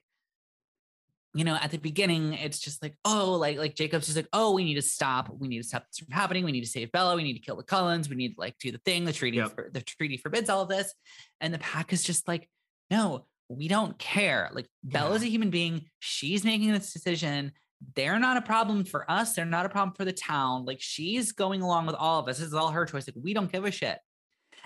[1.34, 4.52] you know at the beginning it's just like oh like like jacob's just like oh
[4.52, 5.30] we need to stop.
[5.38, 6.44] We need to stop this from happening.
[6.44, 7.16] We need to save bella.
[7.16, 8.08] We need to kill the cullens.
[8.08, 9.04] We need to like do the thing.
[9.04, 9.54] The treaty Yep.
[9.54, 10.92] for, the treaty forbids all of this.
[11.40, 12.48] And the pack is just like
[12.90, 14.50] no we don't care.
[14.52, 15.86] Like bella's a human being.
[15.98, 17.52] She's making this decision.
[17.96, 19.34] They're not a problem for us.
[19.34, 20.64] They're not a problem for the town.
[20.64, 22.38] Like she's going along with all of us.
[22.38, 23.06] This is all her choice.
[23.08, 23.98] Like we don't give a shit.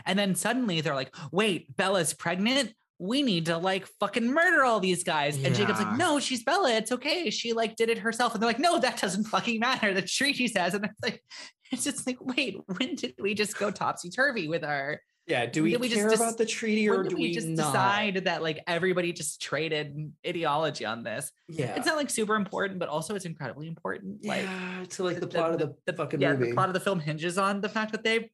[0.05, 4.81] And then suddenly they're like wait bella's pregnant we need to like fucking murder all
[4.81, 5.37] these guys.
[5.43, 6.73] And Jacob's like, no, she's Bella.
[6.75, 7.29] It's okay.
[7.31, 8.33] She like did it herself.
[8.35, 9.93] And they're like, no, that doesn't fucking matter.
[9.93, 10.75] The treaty says.
[10.75, 11.23] And it's like,
[11.73, 15.01] it's just like, wait, when did we just go topsy turvy with our?
[15.27, 15.45] yeah.
[15.45, 17.49] Do we, did we just care dis- about the treaty or do we, we, just
[17.49, 17.67] not?
[17.67, 21.33] decide that like everybody just traded ideology on this?
[21.49, 21.75] Yeah.
[21.77, 24.25] It's not like super important, but also it's incredibly important.
[24.25, 26.49] Like, yeah, to like the, the- plot the- of the, fucking yeah, movie.
[26.49, 28.31] the plot of the film hinges on the fact that they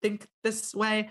[0.00, 1.10] think this way.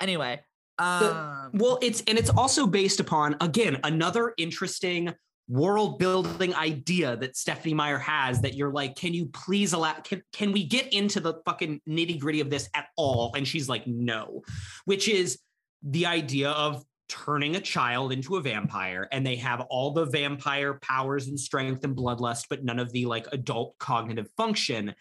[0.00, 0.42] Anyway,
[0.78, 5.14] um, Well, it's and it's also based upon again another interesting
[5.48, 10.22] world building idea that Stephenie Meyer has that you're like, can you please allow can,
[10.32, 13.32] can we get into the fucking nitty gritty of this at all?
[13.36, 14.42] And she's like, no,
[14.84, 15.38] which is
[15.82, 20.74] the idea of turning a child into a vampire and they have all the vampire
[20.74, 24.94] powers and strength and bloodlust but none of the like adult cognitive function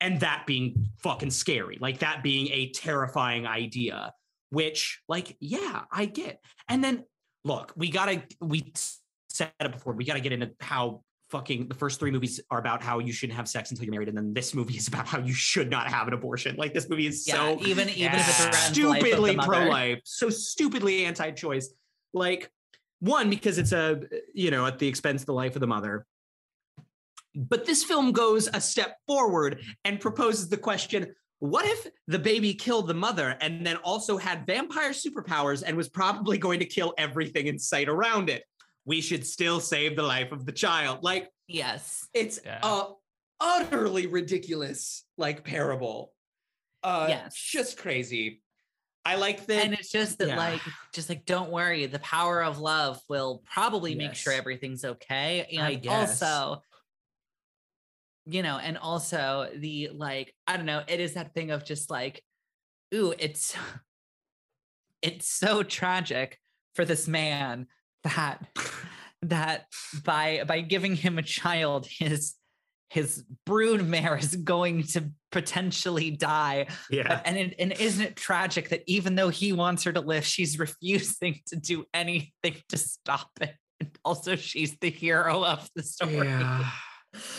[0.00, 4.10] and that being fucking scary like that being a terrifying idea
[4.50, 6.40] which like yeah i get.
[6.68, 7.04] And then
[7.44, 8.72] look we gotta we
[9.28, 12.82] said it before we gotta get into how fucking the first three movies are about
[12.82, 15.18] how you shouldn't have sex until you're married and then this movie is about how
[15.18, 16.56] you should not have an abortion.
[16.56, 21.70] Like this movie is Yeah, so even even if it's stupidly pro-life so stupidly anti-choice.
[22.12, 22.50] Like
[23.00, 24.00] one because it's a
[24.34, 26.06] you know at the expense of the life of the mother.
[27.34, 32.54] But this film goes a step forward and proposes the question what if the baby
[32.54, 36.94] killed the mother and then also had vampire superpowers and was probably going to kill
[36.98, 38.42] everything in sight around it
[38.84, 42.06] we should still save the life of the child like Yes.
[42.14, 42.60] it's Yeah.
[42.62, 42.84] a
[43.38, 46.12] utterly ridiculous like parable
[46.82, 47.36] uh Yes.
[47.36, 48.40] just crazy
[49.04, 50.36] i like that and it's just that yeah.
[50.38, 50.60] like
[50.94, 55.62] just like don't worry the power of love will probably make sure everything's okay and
[55.62, 56.22] I guess.
[56.22, 56.62] also
[58.26, 61.90] you know and also the like i don't know it is that thing of just
[61.90, 62.22] like
[62.94, 63.56] ooh it's
[65.02, 66.38] it's so tragic
[66.74, 67.66] for this man
[68.02, 68.44] that
[69.22, 69.66] that
[70.04, 72.34] by by giving him a child his
[72.90, 78.68] his brood mare is going to potentially die yeah and it, and isn't it tragic
[78.68, 83.28] that even though he wants her to live, she's refusing to do anything to stop
[83.40, 83.54] it.
[83.78, 86.28] And also, she's the hero of the story.
[86.28, 86.70] yeah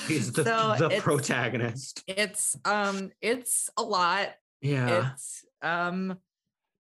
[0.08, 4.30] he's the, So the it's- protagonist It's um, it's a lot.
[4.62, 6.18] yeah It's um,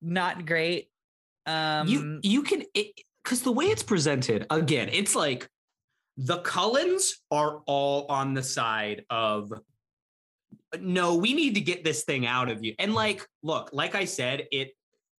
[0.02, 0.90] not great.
[1.46, 2.64] Um, you you can
[3.24, 5.48] because the way it's presented again it's like
[6.18, 9.54] the cullens are all on the side of
[10.80, 14.04] no we need to get this thing out of you and like look like i
[14.04, 14.72] said it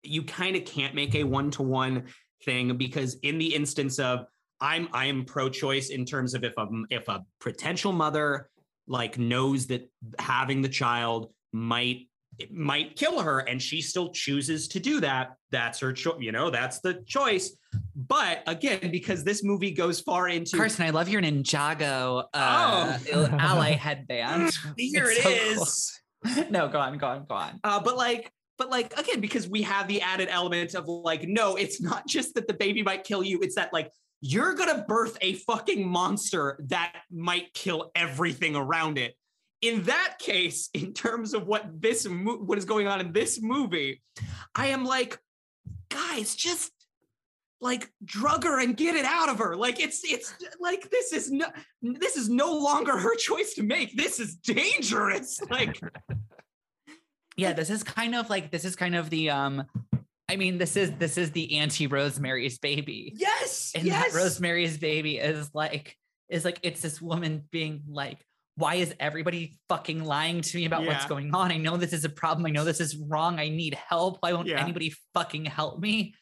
[0.02, 2.04] you kind of can't make a one-to-one
[2.44, 4.26] thing because in the instance of
[4.60, 8.48] i'm i'm pro-choice in terms of if a if a potential mother
[8.86, 14.68] like knows that having the child might it might kill her and she still chooses
[14.68, 17.56] to do that that's her choice you know that's the choice
[17.96, 23.28] but again because this movie goes far into Carson, I love your Ninjago uh, Oh.
[23.38, 24.52] ally headband.
[24.76, 26.00] here It's it so is
[26.34, 26.44] cool.
[26.50, 27.60] no, go on, go on, go on.
[27.64, 31.56] uh, but like but like again because we have the added element of like no
[31.56, 33.90] it's not just that the baby might kill you it's that like
[34.20, 39.14] you're gonna birth a fucking monster that might kill everything around it.
[39.60, 43.40] In that case in terms of what this mo- what is going on in this
[43.42, 44.02] movie
[44.54, 45.18] i am like
[45.90, 46.72] guys just
[47.60, 49.56] like drug her and get it out of her.
[49.56, 51.46] Like it's it's like this is no
[51.82, 53.96] this is no longer her choice to make.
[53.96, 55.40] This is dangerous.
[55.50, 55.80] Like
[57.36, 59.64] yeah this is kind of like this is kind of the um
[60.28, 63.12] i mean this is this is the anti rosemary's baby.
[63.16, 64.12] Yes and yes.
[64.12, 65.96] That rosemary's baby is like
[66.28, 68.18] is like it's this woman being like
[68.56, 71.52] why is everybody fucking lying to me about what's going on?
[71.52, 72.44] I know this is a problem.
[72.44, 73.38] I know this is wrong.
[73.38, 74.16] I need help.
[74.18, 74.60] Why won't Yeah.
[74.60, 76.14] anybody fucking help me?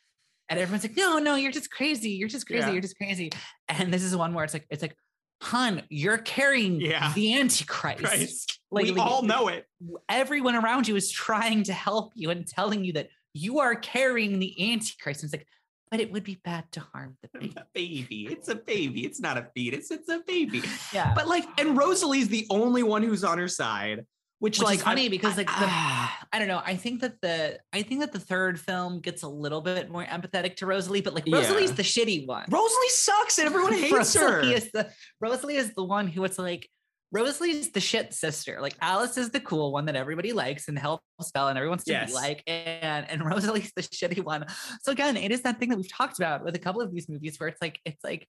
[0.50, 2.10] And everyone's like no no you're just crazy.
[2.10, 2.66] You're just crazy.
[2.66, 2.72] Yeah.
[2.72, 3.30] you're just crazy.
[3.68, 4.94] And this is one where it's like it's like
[5.42, 7.12] hun you're carrying Yeah.
[7.14, 7.98] the antichrist.
[8.04, 8.60] Christ.
[8.70, 9.64] Like, we like, all know it.
[10.08, 14.38] everyone around you is trying to help you and telling you that you are carrying
[14.38, 15.22] the antichrist.
[15.22, 15.46] And it's like,
[15.90, 17.54] but it would be bad to harm the baby.
[17.56, 18.26] A baby.
[18.30, 19.04] It's a baby.
[19.06, 19.90] It's not a fetus.
[19.90, 20.62] It's a baby.
[20.92, 21.12] Yeah.
[21.14, 24.06] But like, and Rosalie's the only one who's on her side,
[24.38, 26.60] which, Which like is funny I- because like the, ah, I don't know.
[26.64, 30.04] I think that the I think that the third film gets a little bit more
[30.04, 31.38] empathetic to Rosalie, but like Yeah.
[31.38, 32.44] Rosalie's the shitty one.
[32.50, 34.36] Rosalie sucks and everyone hates her.
[34.40, 36.68] Rosalie is the Rosalie is the one who it's like
[37.16, 38.58] Rosalie's the shit sister.
[38.60, 41.92] Like Alice is the cool one that everybody likes and helps spell and everyone's to
[41.92, 42.10] Yes.
[42.10, 42.42] be like.
[42.46, 44.44] And and Rosalie's the shitty one.
[44.82, 47.08] So again, it is that thing that we've talked about with a couple of these
[47.08, 48.28] movies where it's like it's like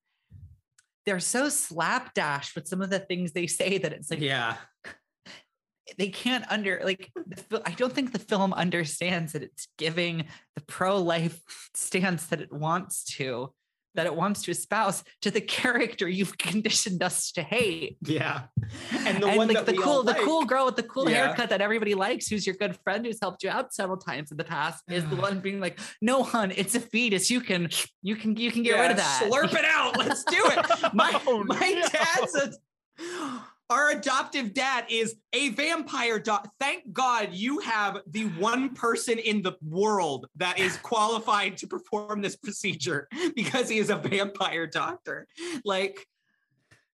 [1.06, 4.56] they're so slapdash with some of the things they say that it's like yeah.
[5.98, 7.12] they can't under like
[7.66, 10.26] I don't think the film understands that it's giving
[10.56, 11.42] the pro-life
[11.76, 13.54] stance that it wants to
[13.98, 17.98] that it wants to espouse to the character you've conditioned us to hate.
[18.04, 18.44] Yeah.
[19.06, 20.22] And the one like that the cool the like.
[20.22, 21.26] cool girl with the cool Yeah.
[21.28, 24.38] haircut that everybody likes who's your good friend who's helped you out several times in
[24.38, 27.70] the past is the one being like no hun it's a fetus you can
[28.04, 29.98] you can you can get rid of that Slurp it out.
[29.98, 30.66] Let's do it.
[30.94, 31.88] My, Oh, my no.
[31.90, 32.54] dad's a,
[33.70, 36.50] our adoptive dad is a vampire doc.
[36.60, 42.22] Thank God you have the one person in the world that is qualified to perform
[42.22, 45.28] this procedure because he is a vampire doctor.
[45.66, 46.06] Like,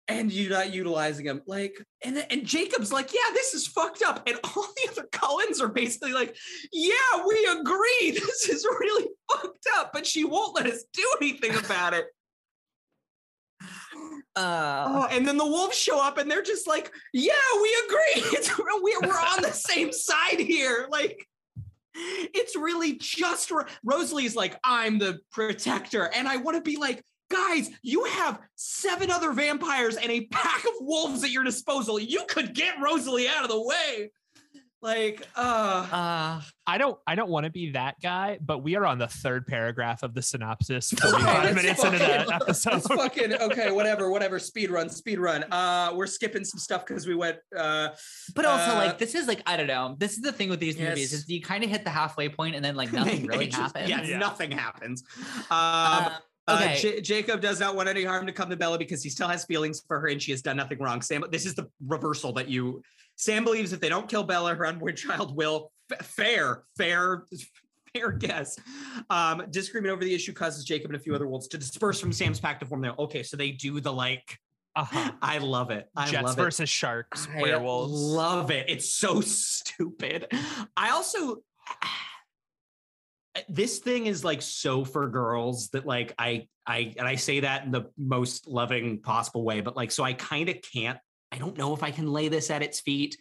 [0.07, 1.41] and you're not utilizing him.
[1.47, 4.28] Like, and and Jacob's like, yeah, this is fucked up.
[4.28, 6.36] And all the other Cullens are basically like,
[6.71, 8.11] yeah, we agree.
[8.11, 12.07] This is really fucked up, but she won't let us do anything about it.
[14.36, 18.39] Uh, Oh, and then the wolves show up and they're just like, yeah, we agree.
[19.02, 20.88] We're on the same side here.
[20.89, 21.28] Like,
[21.96, 23.52] it's really just
[23.84, 26.10] Rosalie's like, I'm the protector.
[26.14, 30.64] And I want to be like, guys, you have seven other vampires and a pack
[30.66, 32.00] of wolves at your disposal.
[32.00, 34.12] You could get Rosalie out of the way.
[34.84, 38.86] Like, uh, uh, I don't I don't want to be that guy, but we are
[38.86, 42.74] on the third paragraph of the synopsis, Okay, 45 let's minutes into the fucking- episode.
[42.76, 44.40] It's fucking okay, whatever, whatever.
[44.40, 45.44] Speed run, speed run.
[45.52, 47.38] Uh, we're skipping some stuff because we went.
[47.58, 47.90] Uh,
[48.36, 49.96] but also Uh, like this is like I don't know.
[49.98, 52.56] This is the thing with these movies is you kind of hit the halfway point
[52.56, 53.90] and then like nothing they really just- happens.
[53.90, 54.18] Yeah, Yeah.
[54.18, 55.04] nothing happens.
[55.18, 56.10] Um, Uh,
[56.46, 56.76] Uh, okay.
[56.82, 59.46] J- Jacob does not want any harm to come to Bella because he still has
[59.46, 61.02] feelings for her and she has done nothing wrong.
[61.02, 62.82] Sam, this is the reversal that you.
[63.16, 65.72] Sam believes if they don't kill Bella, her unborn child will.
[65.91, 67.26] F- fair, fair,
[67.93, 68.57] fair guess.
[69.09, 72.11] Um, disagreement over the issue causes Jacob and a few other wolves to disperse from
[72.11, 72.93] Sam's pack to form their.
[72.99, 74.38] Okay, so they do the like.
[74.76, 75.11] Uh-huh.
[75.22, 75.89] I love it.
[75.95, 76.41] I Jets love it.
[76.41, 77.93] versus sharks, I werewolves.
[77.93, 78.70] Love it.
[78.70, 80.28] It's so stupid.
[80.76, 81.38] I also
[83.49, 87.66] this thing is like so for girls that like I I and I say that
[87.66, 90.97] in the most loving possible way, but like so I kind of can't
[91.34, 93.18] I don't know if I can lay this at its feet.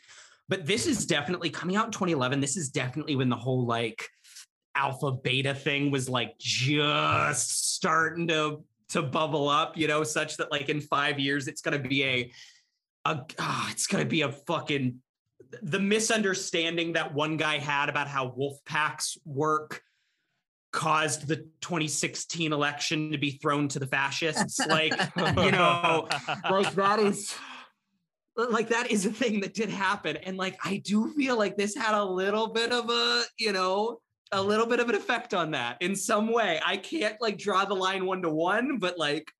[0.48, 2.40] But this is definitely coming out in 2011.
[2.40, 4.06] This is definitely when the whole like
[4.74, 10.50] alpha beta thing was like just starting to to bubble up, you know, such that
[10.50, 12.30] like in 5 years it's going to be a
[13.06, 15.00] a ah, it's going to be a fucking
[15.62, 19.82] the misunderstanding that one guy had about how wolf packs work
[20.72, 26.08] caused the 2016 election to be thrown to the fascists like you know
[26.50, 27.34] like that is
[28.36, 31.74] like that is a thing that did happen and like i do feel like this
[31.76, 33.98] had a little bit of a you know
[34.32, 37.64] a little bit of an effect on that in some way i can't like draw
[37.64, 39.30] the line one to one but like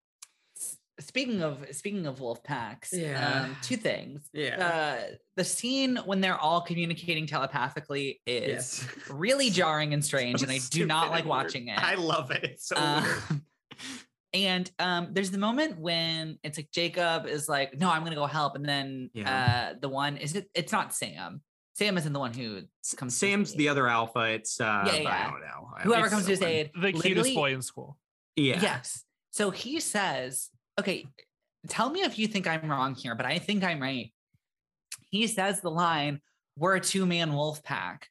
[1.01, 3.45] speaking of speaking of wolf packs, Yeah.
[3.47, 4.28] um, two things.
[4.32, 4.66] yeah
[5.09, 10.45] Uh, the scene when they're all communicating telepathically is yes really jarring and strange, So
[10.45, 11.28] and I do not like weird.
[11.28, 11.78] watching it.
[11.82, 13.40] i love it it's so Uh, weird
[14.35, 18.26] and um, there's the moment when it's like Jacob is like, "No, I'm gonna go
[18.26, 20.49] help," and then uh, the one is it?
[20.55, 21.43] It's not Sam.
[21.74, 22.62] Sam isn't the one who
[22.97, 23.16] comes.
[23.16, 24.20] Sam's his the other alpha.
[24.20, 25.68] It's uh, Yeah, I don't know.
[25.83, 26.70] Whoever it's comes to his aid.
[26.80, 27.99] the cutest boy in school.
[28.37, 28.59] Yeah.
[28.61, 29.05] Yes.
[29.30, 31.07] So he says, "Okay,
[31.68, 34.12] tell me if you think I'm wrong here, but I think I'm right."
[35.11, 36.20] He says the line,
[36.57, 38.09] "We're a two man wolf pack."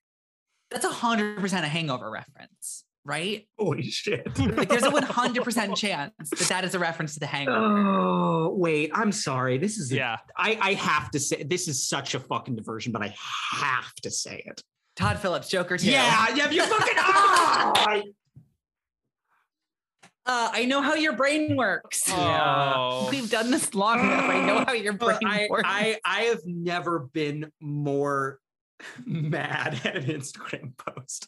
[0.69, 3.47] That's a hundred percent a Hangover reference, right?
[3.57, 4.37] Holy shit.
[4.37, 7.77] Like, there's a one hundred percent chance that that is a reference to the Hangover.
[7.89, 9.57] Oh wait, I'm sorry.
[9.57, 10.17] This is a- Yeah.
[10.37, 13.13] I I have to say this is such a fucking diversion, but I
[13.53, 14.61] have to say it.
[14.95, 15.89] Todd Phillips, Joker too.
[15.89, 16.49] Yeah, yeah.
[16.51, 16.95] You fucking.
[16.97, 18.03] oh, I-
[20.25, 22.07] Uh, I know how your brain works.
[22.07, 22.73] Yeah.
[22.75, 23.07] Oh.
[23.11, 24.29] We've done this long enough.
[24.29, 25.63] I know how your brain I, works.
[25.65, 28.39] I I have never been more
[29.05, 31.27] mad at an Instagram post.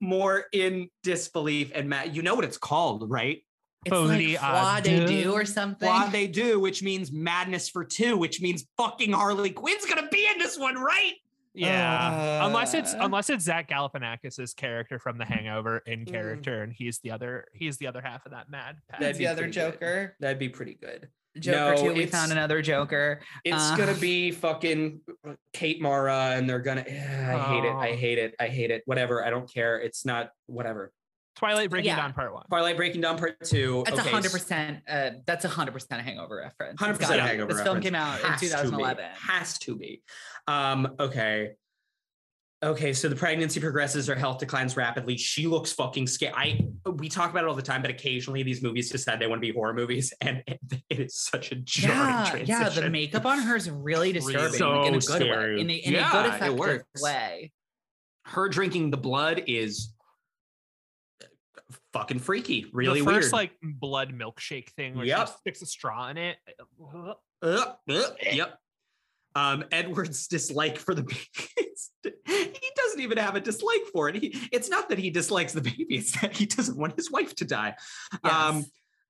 [0.00, 2.14] More in disbelief and mad.
[2.16, 3.42] You know what it's called, right?
[3.86, 5.06] it's Folie like à Froid de deux.
[5.24, 5.86] deux or something.
[5.88, 10.26] What they do, which means madness for two, which means fucking Harley Quinn's gonna be
[10.26, 11.12] in this one, right?
[11.52, 12.46] Yeah.
[12.46, 16.10] unless it's Uh, unless it's Zach Galifianakis's character from The Hangover in Mm.
[16.10, 18.78] character, and he's the other he's the other half of that mad.
[18.98, 19.72] That'd be the other pretty good.
[19.72, 20.16] Joker.
[20.18, 21.10] That'd be pretty good.
[21.38, 21.94] Joker No, too.
[21.94, 23.20] We found another Joker.
[23.44, 25.00] It's Uh, gonna be fucking
[25.52, 26.82] Kate Mara, and they're gonna.
[26.82, 27.72] I hate it.
[27.72, 27.96] I Oh.
[27.96, 28.34] hate it.
[28.40, 28.82] I hate it.
[28.86, 29.24] Whatever.
[29.24, 29.78] I don't care.
[29.80, 30.30] It's not.
[30.46, 30.92] Whatever.
[31.36, 31.96] Twilight Breaking Yeah.
[31.96, 32.44] Dawn Part One.
[32.48, 33.82] Twilight Breaking Dawn Part Two.
[33.86, 34.78] That's a okay, hundred percent.
[34.88, 36.78] Uh, that's a hundred percent a Hangover reference.
[36.78, 37.52] Hundred It's percent gotta hangover.
[37.52, 39.04] This film came out in Has to 2011.
[39.28, 40.02] Has to be.
[40.46, 41.54] Um, okay.
[42.64, 45.18] Okay, so the pregnancy progresses, her health declines rapidly.
[45.18, 46.32] She looks fucking scared.
[46.34, 49.42] I we talk about it all the time, but occasionally these movies decide they want
[49.42, 50.58] to be horror movies, and it,
[50.88, 52.46] it is such a jarring Yeah, transition.
[52.46, 52.68] yeah.
[52.70, 55.54] The makeup on her is really disturbing, So like, in a good scary.
[55.56, 57.02] way, in a, in Yeah, a good it effective works.
[57.02, 57.52] way.
[58.24, 59.92] her drinking the blood is
[61.92, 63.32] fucking freaky, really the first weird.
[63.32, 65.26] like blood milkshake thing where Yep.
[65.28, 66.36] she sticks a straw in it.
[66.80, 67.12] Uh,
[67.42, 68.58] uh, yep.
[69.34, 71.28] Um, Edward's dislike for the baby.
[72.26, 74.16] he doesn't even have a dislike for it.
[74.16, 77.34] He, it's not that he dislikes the baby; it's that he doesn't want his wife
[77.36, 77.74] to die.
[78.22, 78.64] Um,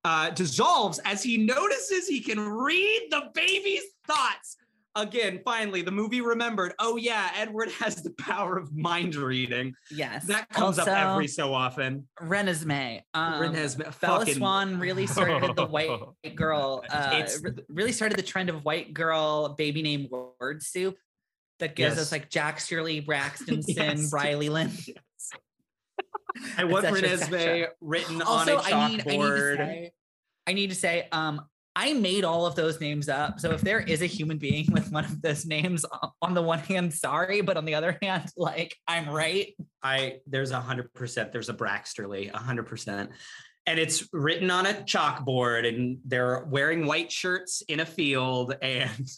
[0.04, 4.56] uh, dissolves as he notices he can read the baby's thoughts.
[4.96, 6.72] Again, finally, the movie remembered.
[6.78, 9.74] Oh yeah, Edward has the power of mind reading.
[9.90, 10.26] Yes.
[10.26, 12.08] That comes also, up every so often.
[12.20, 13.02] Renesmee.
[13.14, 15.90] Um, Renesmee, Bella fucking- Swan really started the white
[16.34, 16.84] girl.
[16.88, 17.26] Uh,
[17.68, 20.08] really started the trend of white girl baby name
[20.40, 20.96] word soup
[21.60, 22.02] that gives Yes.
[22.06, 24.12] us like Jack Shirley, Braxton Sin, Yes.
[24.12, 24.70] Riley Lynn.
[26.58, 29.56] I want Renesmee written Also, on a I need, I need to chalkboard.
[29.56, 29.90] say,
[30.48, 31.42] I need to say, um,
[31.76, 33.40] I made all of those names up.
[33.40, 35.84] So if there is a human being with one of those names,
[36.22, 39.54] on the one hand, sorry, but on the other hand, like I'm right.
[39.82, 41.32] I there's a hundred percent.
[41.32, 43.10] There's a Braxterly, a hundred percent,
[43.66, 49.08] and it's written on a chalkboard, and they're wearing white shirts in a field, and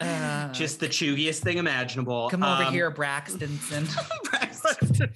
[0.00, 2.28] Uh, just the chuggiest thing imaginable.
[2.30, 3.86] come over Um, here, Braxtonson.
[4.30, 5.12] Braxton.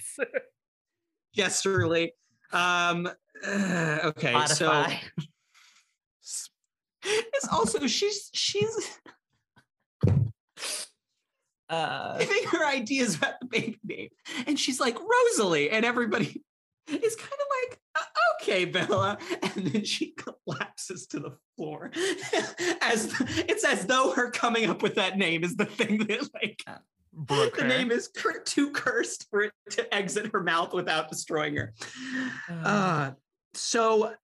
[1.37, 2.11] Gesterly.
[2.53, 3.09] Um,
[3.45, 4.99] uh, okay, so Spotify.
[7.07, 8.99] It's also she's she's
[11.69, 14.09] Uh, giving her ideas about the baby name,
[14.47, 16.45] and she's like Rosalie, and everybody
[16.87, 18.05] is kind of like, "Uh,
[18.41, 20.15] okay, Bella, and then she
[20.47, 21.91] collapses to the floor,
[22.83, 23.13] as
[23.49, 26.63] it's as though her coming up with that name is the thing that like
[27.13, 27.69] Broke the her.
[27.69, 31.75] name is cur- too cursed for it to exit her mouth without destroying her.
[32.49, 33.11] Uh,
[33.55, 34.15] so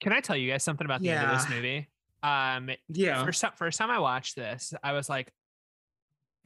[0.00, 1.88] Can I tell you guys something about the end of this movie?
[2.26, 5.32] Um, yeah, first time, first time I watched this, I was like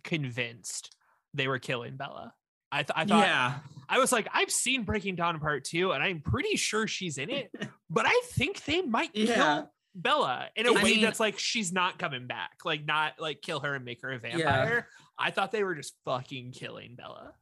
[0.04, 0.94] convinced
[1.34, 2.34] they were killing Bella.
[2.72, 3.54] I, th- I thought yeah,
[3.88, 7.30] I was like, I've seen Breaking Dawn Part Two, and I'm pretty sure she's in
[7.30, 7.50] it,
[7.90, 9.34] but I think they might Yeah.
[9.34, 13.14] kill Bella in a I way mean- that's like she's not coming back, like not
[13.18, 14.86] like kill her and make her a vampire.
[15.18, 17.32] I thought they were just fucking killing Bella.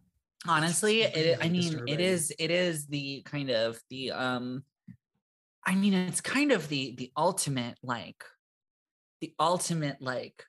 [0.46, 1.94] honestly it, i mean disturbing.
[1.94, 4.62] it is it is the kind of the um
[5.68, 8.24] i mean it's kind of the the ultimate like
[9.20, 10.44] the ultimate like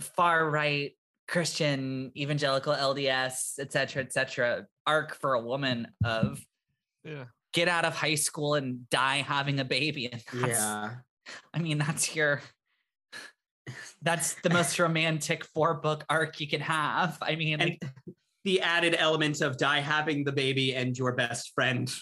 [0.00, 0.92] far right
[1.28, 6.40] christian evangelical lds et cetera et cetera arc for a woman of
[7.04, 7.24] Yeah.
[7.52, 10.90] get out of high school and die having a baby and that's yeah.
[11.52, 12.40] i mean that's your
[14.02, 17.78] that's the most romantic four book arc you can have i mean and
[18.44, 21.92] the added element of die having the baby and your best friend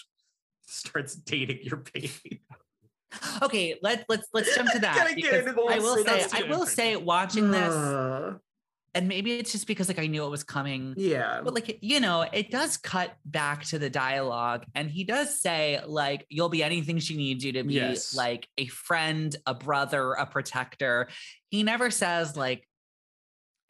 [0.67, 2.41] starts dating your baby.
[3.41, 6.25] okay let, let's let's jump to that Gotta get because into the i will say
[6.33, 8.33] i will say watching this Uh,
[8.93, 11.39] and maybe it's just because like i knew it was coming yeah.
[11.43, 15.79] but like you know it does cut back to the dialogue and he does say
[15.85, 18.13] like you'll be anything she needs you to be Yes.
[18.15, 21.07] like a friend a brother a protector
[21.49, 22.67] he never says like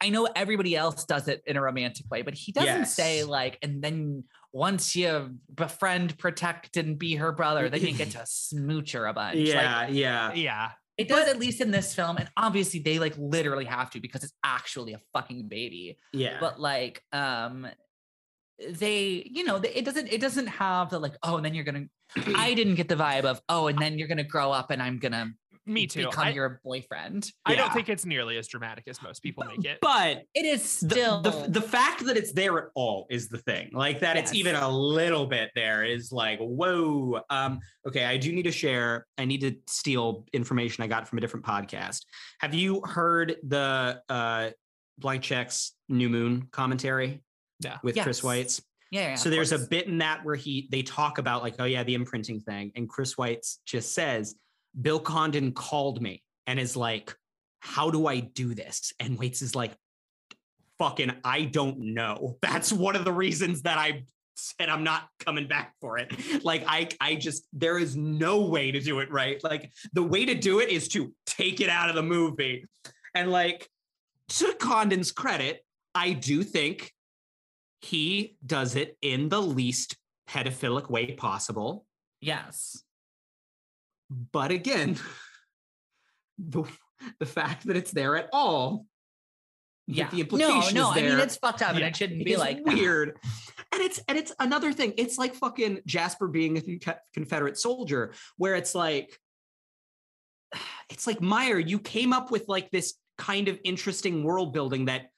[0.00, 3.56] i know everybody else does it in a romantic way but he doesn't say like
[3.62, 4.24] and then
[4.58, 9.12] once you befriend protect and be her brother then you get to smooch her a
[9.14, 10.32] bunch Like, yeah, yeah.
[10.34, 10.68] Yeah.
[10.96, 14.24] it does at least in this film and obviously they like literally have to because
[14.24, 16.38] it's actually a fucking baby Yeah.
[16.40, 17.68] but like um
[18.82, 21.86] they you know it doesn't it doesn't have the like oh and then you're gonna
[22.34, 24.98] i didn't get the vibe of oh and then you're gonna grow up and i'm
[24.98, 25.26] gonna
[25.68, 26.06] Me too.
[26.06, 27.30] become I, your boyfriend.
[27.44, 27.58] I Yeah.
[27.58, 29.78] don't think it's nearly as dramatic as most people make it.
[29.82, 33.38] but it is the, still the, the fact that it's there at all is the
[33.38, 33.70] thing.
[33.72, 37.20] Like that it's even a little bit there is like whoa.
[37.30, 41.18] Um okay i do need to share i need to steal information i got from
[41.18, 42.00] a different podcast.
[42.40, 44.50] Have you heard the uh
[44.98, 47.22] blank checks new moon commentary?
[47.60, 47.78] Yeah.
[47.82, 48.62] with Chris Weitz?
[48.90, 51.56] Yeah, yeah so of there's a bit in that where he they talk about like
[51.58, 52.72] oh yeah the imprinting thing.
[52.76, 54.34] And Chris Weitz just says
[54.80, 57.14] bill condon called me and is like
[57.60, 58.92] how do i do this?
[59.00, 59.76] And Weitz is like
[60.78, 62.38] fucking i don't know.
[62.42, 64.04] That's one of the reasons that i
[64.36, 66.12] said i'm not coming back for it.
[66.44, 69.42] Like i i just there is no way to do it right.
[69.42, 72.64] Like the way to do it is to take it out of the movie.
[73.14, 73.68] And like
[74.28, 75.64] to condon's credit
[75.94, 76.92] i do think
[77.80, 79.96] he does it in the least
[80.28, 81.86] pedophilic way possible.
[82.20, 82.84] yes
[84.10, 84.96] But again,
[86.38, 86.64] the,
[87.18, 88.86] the fact that it's there at all,
[89.90, 92.36] yeah the no implication no is i mean it's fucked up and it shouldn't be
[92.36, 93.18] like weird.
[93.72, 94.94] And it's and it's another thing.
[94.96, 99.18] It's like fucking Jasper being a Confederate soldier, where it's like,
[100.90, 105.10] it's like Meyer, you came up with like this kind of interesting world building that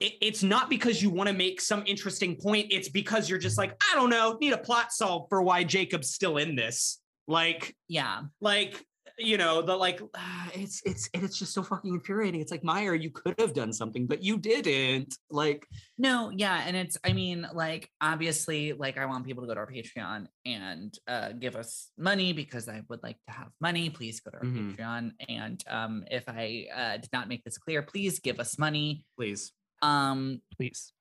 [0.00, 2.66] it's not because you want to make some interesting point.
[2.70, 6.12] It's because you're just like, I don't know, need a plot solve for why Jacob's
[6.12, 7.00] still in this.
[7.28, 8.84] Like, yeah like
[9.18, 10.00] you know the like
[10.54, 13.72] it's it's and it's just so fucking infuriating it's like meyer you could have done
[13.72, 15.66] something but you didn't like
[15.98, 19.60] No, yeah, and it's I mean, like obviously, like I want people to go to
[19.60, 23.90] our Patreon and uh give us money because I would like to have money.
[23.90, 24.76] Please go to our Mhm.
[24.76, 25.02] Patreon.
[25.28, 29.04] And um if I uh did not make this clear, please give us money.
[29.16, 29.52] please
[29.82, 30.92] Um Please.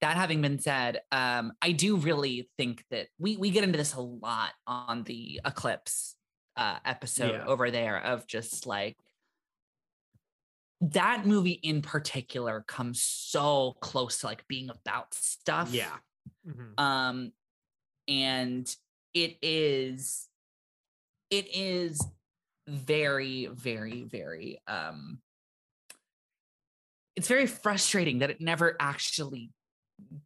[0.00, 3.94] That having been said, um, I do really think that we we get into this
[3.94, 6.16] a lot on the eclipse
[6.56, 7.46] uh, episode Yeah.
[7.46, 8.96] over there of just like
[10.80, 15.72] that movie in particular comes so close to like being about stuff.
[15.72, 15.96] yeah
[16.46, 16.78] Mhm.
[16.78, 17.32] Um,
[18.08, 18.76] and
[19.14, 20.28] it is,
[21.30, 22.00] it is
[22.68, 25.20] very, very, very um
[27.16, 29.50] it's very frustrating that it never actually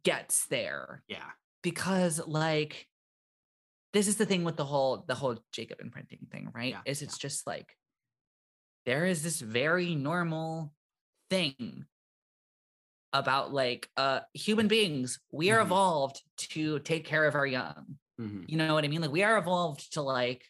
[0.03, 1.29] gets there yeah.
[1.63, 2.87] because like
[3.93, 6.71] this is the thing with the whole the whole jacob imprinting thing right?
[6.71, 7.75] Yeah, is it's just like
[8.85, 10.73] there is this very normal
[11.29, 11.85] thing
[13.13, 15.19] about like uh human beings.
[15.31, 15.65] We are Mhm.
[15.65, 16.21] evolved
[16.53, 17.97] to take care of our young.
[18.19, 18.45] Mhm.
[18.47, 19.01] you know what i mean?
[19.01, 20.45] Like we are evolved to like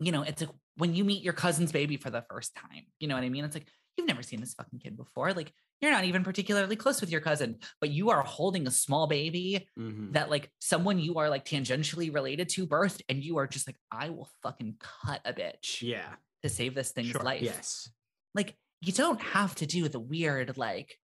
[0.00, 3.08] you know it's like when you meet your cousin's baby for the first time you
[3.08, 3.44] know what i mean?
[3.44, 5.32] It's like you've never seen this fucking kid before.
[5.32, 9.06] Like you're not even particularly close with your cousin but you are holding a small
[9.06, 10.12] baby Mhm.
[10.12, 13.76] that like someone you are like tangentially related to birthed and you are just like
[13.90, 17.90] i will fucking cut a bitch yeah to save this thing's Sure, life yes
[18.34, 20.98] like you don't have to do the weird like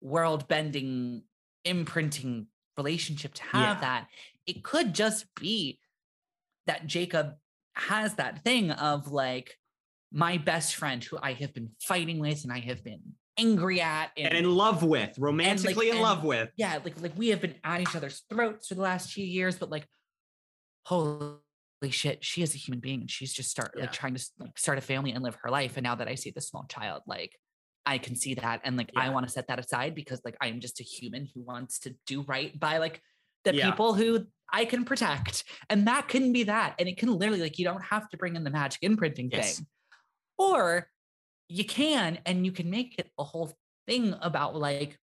[0.00, 1.22] world bending
[1.64, 2.46] imprinting
[2.76, 3.80] relationship to have Yeah.
[3.80, 4.08] that
[4.46, 5.80] it could just be
[6.66, 7.36] that jacob
[7.74, 9.56] has that thing of like
[10.12, 14.10] my best friend who i have been fighting with and i have been angry at
[14.16, 17.54] and in love with romantically in and- love with yeah, like like we have been
[17.64, 19.86] at each other's throats for the last few years, but like,
[20.86, 21.38] holy
[21.90, 23.82] shit, she is a human being and she's just start Yeah.
[23.82, 25.76] like trying to like start a family and live her life.
[25.76, 27.36] And now that I see the small child, like
[27.84, 30.48] I can see that, and like I want to set that aside because like I
[30.48, 33.00] am just a human who wants to do right by like
[33.44, 33.70] the Yeah.
[33.70, 37.58] people who I can protect, and that can be that, and it can literally like
[37.58, 39.58] you don't have to bring in the magic imprinting Yes.
[39.58, 39.66] thing,
[40.38, 40.88] or
[41.48, 43.52] you can and you can make it a whole
[43.86, 44.98] thing about like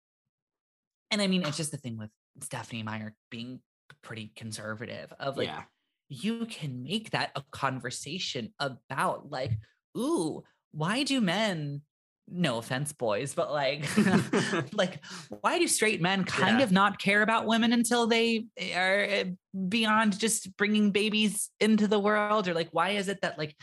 [1.11, 2.11] and i mean it's just the thing with
[2.43, 3.61] stephenie meyer being
[4.03, 5.62] pretty conservative of like yeah
[6.09, 9.53] you can make that a conversation about like
[9.97, 11.80] ooh why do men
[12.28, 13.86] no offense boys but like
[14.72, 15.03] like
[15.40, 16.64] why do straight men kind Yeah.
[16.64, 19.24] of not care about women until they are uh,
[19.68, 23.57] beyond just bringing babies into the world or like why is it that like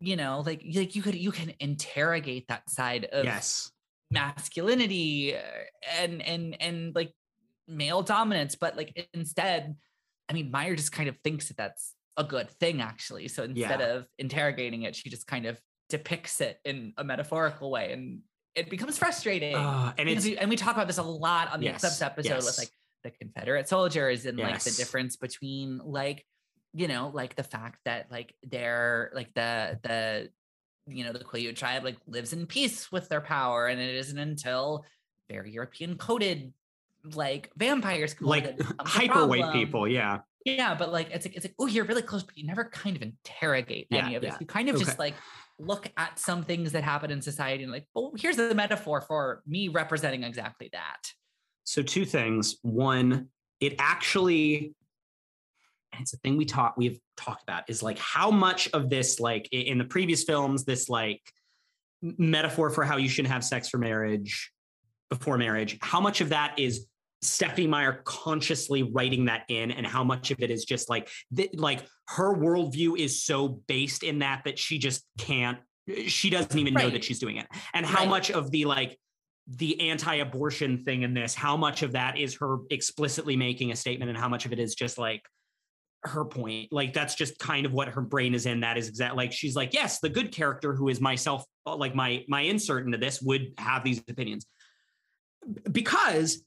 [0.00, 3.70] you know like like you could you can interrogate that side of yes.
[4.10, 5.40] masculinity uh,
[5.98, 7.12] and and and like
[7.68, 9.76] male dominance but like instead
[10.28, 13.28] i mean meyer just kind of thinks that that's a good thing actually.
[13.28, 13.86] So instead Yeah.
[13.96, 18.20] of interrogating it she just kind of depicts it in a metaphorical way and
[18.54, 21.60] it becomes frustrating Uh, and it's we, and we talk about this a lot on
[21.60, 22.70] the Yes, episode with like
[23.04, 26.26] the Confederate soldiers and like the difference between like
[26.72, 30.30] you know like the fact that like they're like the the
[30.86, 34.18] you know the Quileute tribe like lives in peace with their power and it isn't
[34.18, 34.84] until
[35.28, 36.52] very European coded
[37.14, 41.66] like vampires like hyper a people yeah Yeah, but like it's like it's like oh
[41.66, 44.36] you're really close, but you never kind of interrogate Yeah, any of this.
[44.40, 44.84] You kind of Okay.
[44.84, 45.14] just like
[45.58, 49.42] look at some things that happen in society and like, oh, here's the metaphor for
[49.46, 51.12] me representing exactly that.
[51.64, 52.56] So two things.
[52.62, 53.28] One,
[53.60, 54.74] it actually,
[55.92, 59.20] and it's a thing we talk we've talked about is like how much of this,
[59.20, 61.20] like in the previous films, this like
[62.02, 64.52] metaphor for how you shouldn't have sex for marriage
[65.10, 66.86] before marriage, how much of that is
[67.22, 71.50] Stephenie Meyer consciously writing that in, and how much of it is just like th-
[71.54, 75.58] like her worldview is so based in that that she just can't,
[75.90, 78.08] uh, she doesn't even know that she's doing it, and how Right.
[78.08, 78.98] much of the like
[79.48, 84.08] the anti-abortion thing in this how much of that is her explicitly making a statement
[84.08, 85.22] and how much of it is just like
[86.04, 89.16] her point like that's just kind of what her brain is in that is exact
[89.16, 92.86] like she's like yes the good character who is myself uh, like my my insert
[92.86, 94.46] into this would have these opinions
[95.70, 96.42] because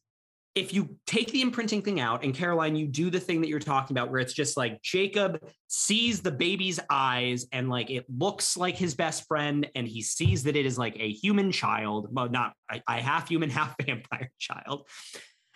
[0.55, 3.59] if you take the imprinting thing out and Caroline, you do the thing that you're
[3.59, 8.55] talking about where it's just like Jacob sees the baby's eyes and like it looks
[8.55, 12.29] like his best friend and he sees that it is like a human child, well,
[12.29, 14.87] not a, a half human, half vampire child.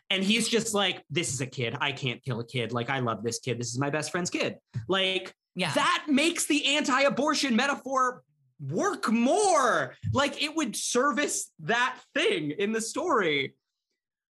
[0.10, 1.76] And he's just like, this is a kid.
[1.82, 2.72] I can't kill a kid.
[2.72, 3.60] Like, I love this kid.
[3.60, 4.58] This is my best friend's kid.
[4.88, 5.74] Like, Yeah.
[5.74, 8.24] that makes the anti-abortion metaphor
[8.60, 13.54] work more like it would service that thing in the story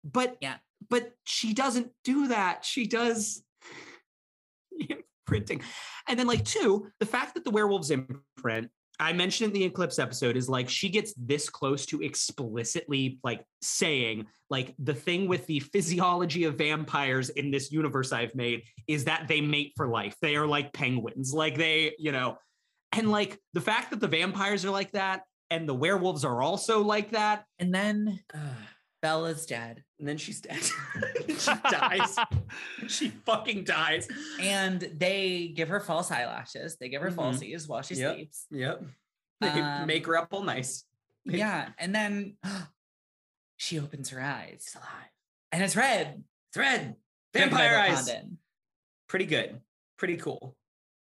[0.04, 0.56] but Yeah.
[0.90, 3.44] but she doesn't do that she does
[5.28, 5.62] imprinting
[6.08, 10.00] and then like two the fact that the werewolves imprint I mentioned in the Eclipse
[10.00, 15.46] episode is like she gets this close to explicitly like saying like the thing with
[15.46, 20.16] the physiology of vampires in this universe I've made is that they mate for life.
[20.22, 21.34] They are like penguins.
[21.34, 22.38] Like they, you know,
[22.92, 26.82] and like the fact that the vampires are like that and the werewolves are also
[26.82, 27.46] like that.
[27.60, 28.40] And then uh,
[29.02, 29.84] Bella's dead.
[30.00, 30.60] And then she's dead.
[31.38, 32.18] she dies.
[32.88, 34.08] she fucking dies.
[34.40, 36.78] And they give her false eyelashes.
[36.78, 37.16] They give her Mhm.
[37.16, 38.16] falsies while she Yep.
[38.16, 38.46] sleeps.
[38.52, 38.84] Yep.
[39.42, 40.84] They Um, make her up all nice.
[41.26, 41.70] Yeah.
[41.78, 42.38] And then
[43.58, 44.54] she opens her eyes.
[44.56, 45.12] It's alive.
[45.52, 46.24] And it's red.
[46.50, 46.96] It's red.
[47.34, 48.10] Vampire Will eyes.
[49.08, 49.62] Pretty good.
[49.98, 50.58] Pretty cool.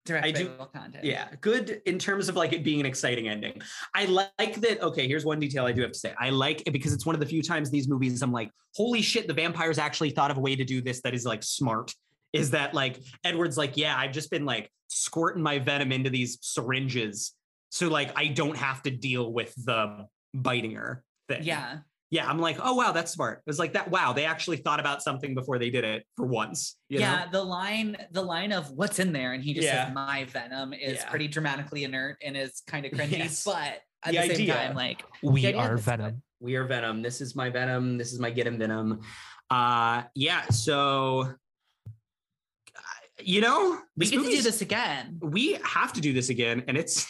[0.07, 1.01] Directed I do- Condon.
[1.03, 3.61] Yeah, good in terms of like it being an exciting ending.
[3.93, 4.81] I like that.
[4.81, 6.13] Okay, here's one detail I do have to say.
[6.19, 9.01] I like it because it's one of the few times these movies I'm like, holy
[9.01, 11.93] shit, the vampires actually thought of a way to do this that is like smart.
[12.33, 16.37] Is that like Edward's like, yeah, I've just been like squirting my venom into these
[16.41, 17.33] syringes.
[17.69, 21.43] So like I don't have to deal with the biting her thing.
[21.43, 21.79] Yeah.
[22.09, 22.27] Yeah.
[22.29, 23.39] I'm like, oh wow, that's smart.
[23.39, 23.91] It was like that.
[23.91, 26.77] Wow, they actually thought about something before they did it for once.
[26.89, 27.05] you know?
[27.05, 27.25] yeah.
[27.31, 29.85] The line, the line of what's in there, and he just Yeah.
[29.87, 31.09] says my venom is Yeah.
[31.09, 33.43] pretty dramatically inert and is kind of cringy, Yes.
[33.43, 34.53] but at The the, same idea.
[34.53, 35.97] time, like we are that's good.
[35.99, 36.21] Venom.
[36.39, 38.99] we are venom this is my venom this is my get him venom
[39.49, 41.21] uh yeah so
[42.75, 42.79] uh,
[43.23, 45.17] you know we this get to do this again.
[45.21, 47.07] we have to do this again and it's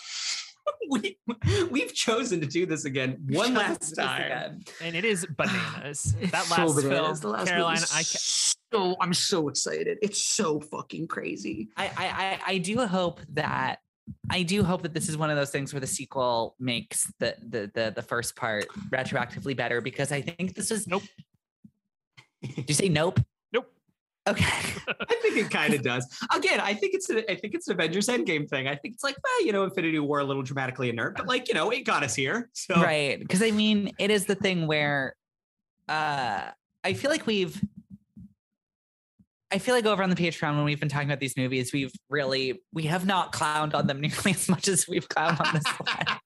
[0.89, 1.18] we
[1.69, 4.64] we've chosen to do this again one last time again.
[4.81, 6.15] And it is bananas.
[6.19, 7.19] It's that so last film, bananas.
[7.22, 11.85] The last Caroline, movie's I ca- so i'm so excited it's so fucking crazy I,
[11.85, 13.80] I I I do hope that
[14.30, 17.35] I do hope that this is one of those things where the sequel makes the
[17.48, 21.03] the the, the first part retroactively better because I think this is Nope.
[22.41, 23.19] Did you say nope?
[24.28, 24.45] Okay.
[25.10, 26.06] i think it kind of does
[26.36, 29.04] again i think it's a, i think it's an avengers endgame thing i think it's
[29.04, 31.82] like well you know infinity war a little dramatically inert but like you know it
[31.86, 33.20] got us here so right.
[33.20, 35.16] Because I mean, it is the thing where
[35.88, 36.52] uh
[36.84, 37.62] I feel like we've
[39.49, 41.94] I feel like over on the Patreon when we've been talking about these movies, we've
[42.10, 45.66] really we have not clowned on them nearly as much as we've clowned on this
[45.78, 46.20] one.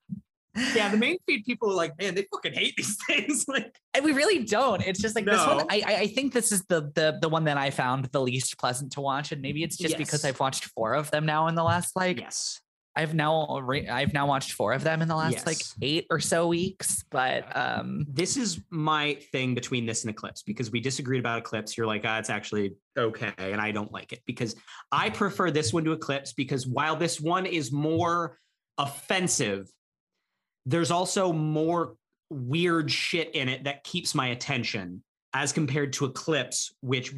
[0.74, 3.46] Yeah, the main feed people are like, man, they fucking hate these things.
[3.48, 4.82] like, And we really don't.
[4.82, 5.66] It's just like this one.
[5.70, 8.58] I, I I think this is the the the one that I found the least
[8.58, 11.54] pleasant to watch, and maybe it's just because I've watched four of them now in
[11.54, 12.60] the last like yes,
[12.94, 16.20] I've now re- I've now watched four of them in the last like eight or
[16.20, 17.04] so weeks.
[17.10, 21.76] But um, this is my thing between this and Eclipse because we disagreed about Eclipse.
[21.76, 24.54] You're like, ah, it's actually okay, and I don't like it because
[24.90, 28.38] I prefer this one to Eclipse because while this one is more
[28.76, 29.68] offensive,
[30.66, 31.96] there's also more
[32.30, 35.02] weird shit in it that keeps my attention
[35.34, 37.12] as compared to Eclipse, which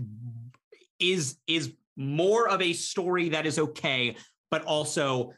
[0.99, 4.17] is is more of a story that is okay,
[4.51, 5.33] but also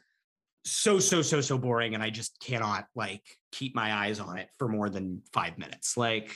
[0.63, 3.23] so so so so boring and i just cannot like
[3.53, 5.95] keep my eyes on it for more than five minutes.
[5.95, 6.35] Like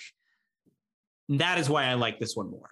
[1.30, 2.69] that is why i like this one more.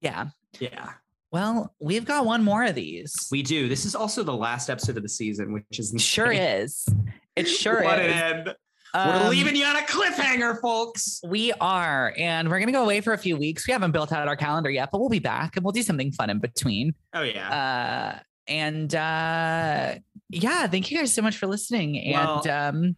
[0.00, 0.28] Yeah.
[0.60, 0.92] yeah
[1.34, 3.12] Well, we've got one more of these.
[3.32, 6.86] we do this is also the last episode of the season which is sure is.
[7.34, 8.22] It sure what an is.
[8.22, 8.54] end
[8.94, 13.00] we're Um, leaving you on a cliffhanger folks We are, and we're gonna go away
[13.00, 13.66] for a few weeks.
[13.66, 16.12] We haven't built out our calendar yet, but we'll be back and we'll do something
[16.12, 16.94] fun in between.
[17.14, 19.94] oh yeah Uh, and uh,
[20.30, 21.98] yeah, thank you guys so much for listening.
[21.98, 22.96] And Well, um,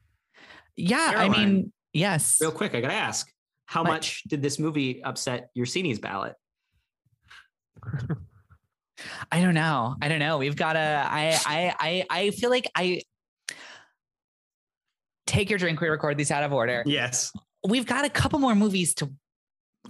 [0.76, 3.32] yeah, I mean, yes, real quick i gotta ask
[3.64, 3.92] how What?
[3.92, 6.34] much did this movie upset your Cini's ballot
[9.30, 9.94] I don't know.
[10.00, 10.38] I don't know.
[10.38, 10.78] We've got to.
[10.78, 13.02] I I I I feel like I
[15.26, 15.80] take your drink.
[15.80, 16.82] We record these out of order.
[16.86, 17.32] yes
[17.66, 19.10] We've got a couple more movies to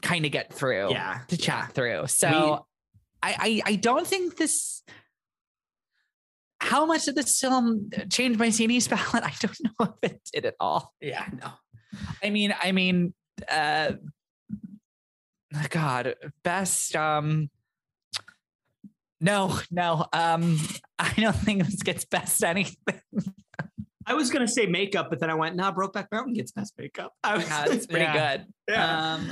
[0.03, 0.91] kind of get through.
[0.91, 2.07] yeah to chat through.
[2.09, 2.67] So
[3.23, 4.83] I, I I don't think this.
[6.59, 9.23] How much did this film change my CD's ballot?
[9.23, 10.95] I don't know if it did at all.
[11.01, 11.51] yeah no
[12.23, 13.15] I mean, I mean,
[13.51, 13.93] uh,
[15.71, 16.95] God, best.
[16.97, 17.51] Um,
[19.21, 20.07] no, no.
[20.13, 20.59] Um,
[20.99, 23.01] I don't think this gets best anything.
[24.07, 27.13] I was gonna say makeup but then i went nah brokeback mountain gets best makeup
[27.25, 28.37] I was, Yeah, it's pretty Yeah.
[28.37, 28.47] good.
[28.69, 29.15] yeah.
[29.15, 29.31] Um,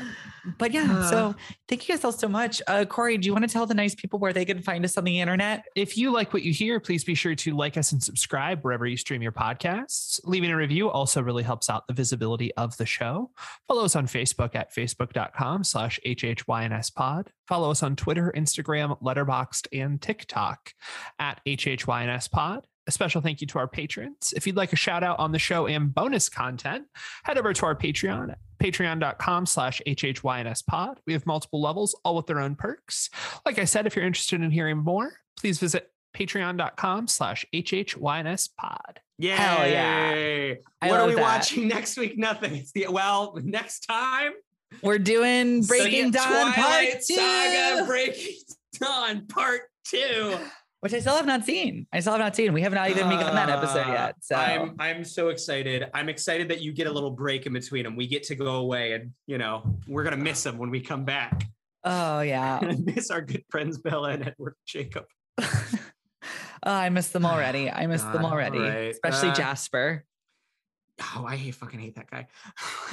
[0.58, 1.34] but yeah, so
[1.68, 2.60] thank you guys all so much.
[2.66, 4.98] Uh, Corey, do you want to tell the nice people where they can find us
[4.98, 5.64] on the internet?
[5.74, 8.86] If you like what you hear, please be sure to like us and subscribe wherever
[8.86, 10.20] you stream your podcasts.
[10.24, 13.30] Leaving a review also really helps out the visibility of the show.
[13.66, 17.28] Follow us on Facebook at facebook.com slash hhynspod.
[17.48, 20.74] Follow us on Twitter, Instagram, Letterboxd, and TikTok
[21.18, 22.64] at hhynspod.
[22.86, 24.34] A special thank you to our patrons.
[24.36, 26.84] If you'd like a shout out on the show and bonus content,
[27.22, 30.96] head over to our Patreon, patreon.com slash hhynspod.
[31.06, 33.08] We have multiple levels, all with their own perks.
[33.46, 38.96] Like I said, if you're interested in hearing more, please visit patreon.com slash hhynspod.
[39.18, 39.30] Yay!
[39.30, 40.54] Hell yeah.
[40.82, 41.20] I what are we that.
[41.22, 42.18] watching next week?
[42.18, 42.56] Nothing.
[42.56, 44.32] It's the well next time.
[44.82, 48.34] We're doing Breaking So, Dawn Twilight Part Two, Saga Breaking
[48.80, 50.36] Dawn Part Two.
[50.84, 51.86] Which I still have not seen.
[51.94, 52.52] I still have not seen.
[52.52, 54.16] We have not even begun that episode Uh, yet.
[54.20, 55.88] So I'm I'm so excited.
[55.94, 57.96] I'm excited that you get a little break in between them.
[57.96, 61.06] We get to go away, and you know we're gonna miss them when we come
[61.06, 61.46] back.
[61.84, 65.06] oh yeah, miss our good friends Bella and Edward Jacob.
[65.40, 65.46] oh,
[66.64, 67.70] I miss them already.
[67.70, 68.90] I miss them already, alright.
[68.90, 70.04] especially Uh, Jasper.
[71.16, 72.26] Oh, I hate fucking hate that guy.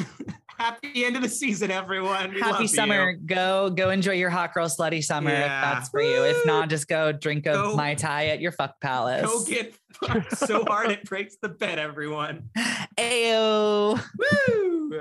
[0.57, 2.33] Happy end of the season, everyone.
[2.33, 3.11] We Happy summer.
[3.11, 3.17] you.
[3.17, 5.73] Go go enjoy your hot girl slutty summer if Yeah.
[5.73, 6.23] that's for you.
[6.25, 9.25] If not, just go drink a Go- mai tai at your fuck palace.
[9.25, 12.49] Go get fucked so hard it breaks the bed, everyone.
[12.97, 13.99] Ayo.
[14.49, 14.99] Woo!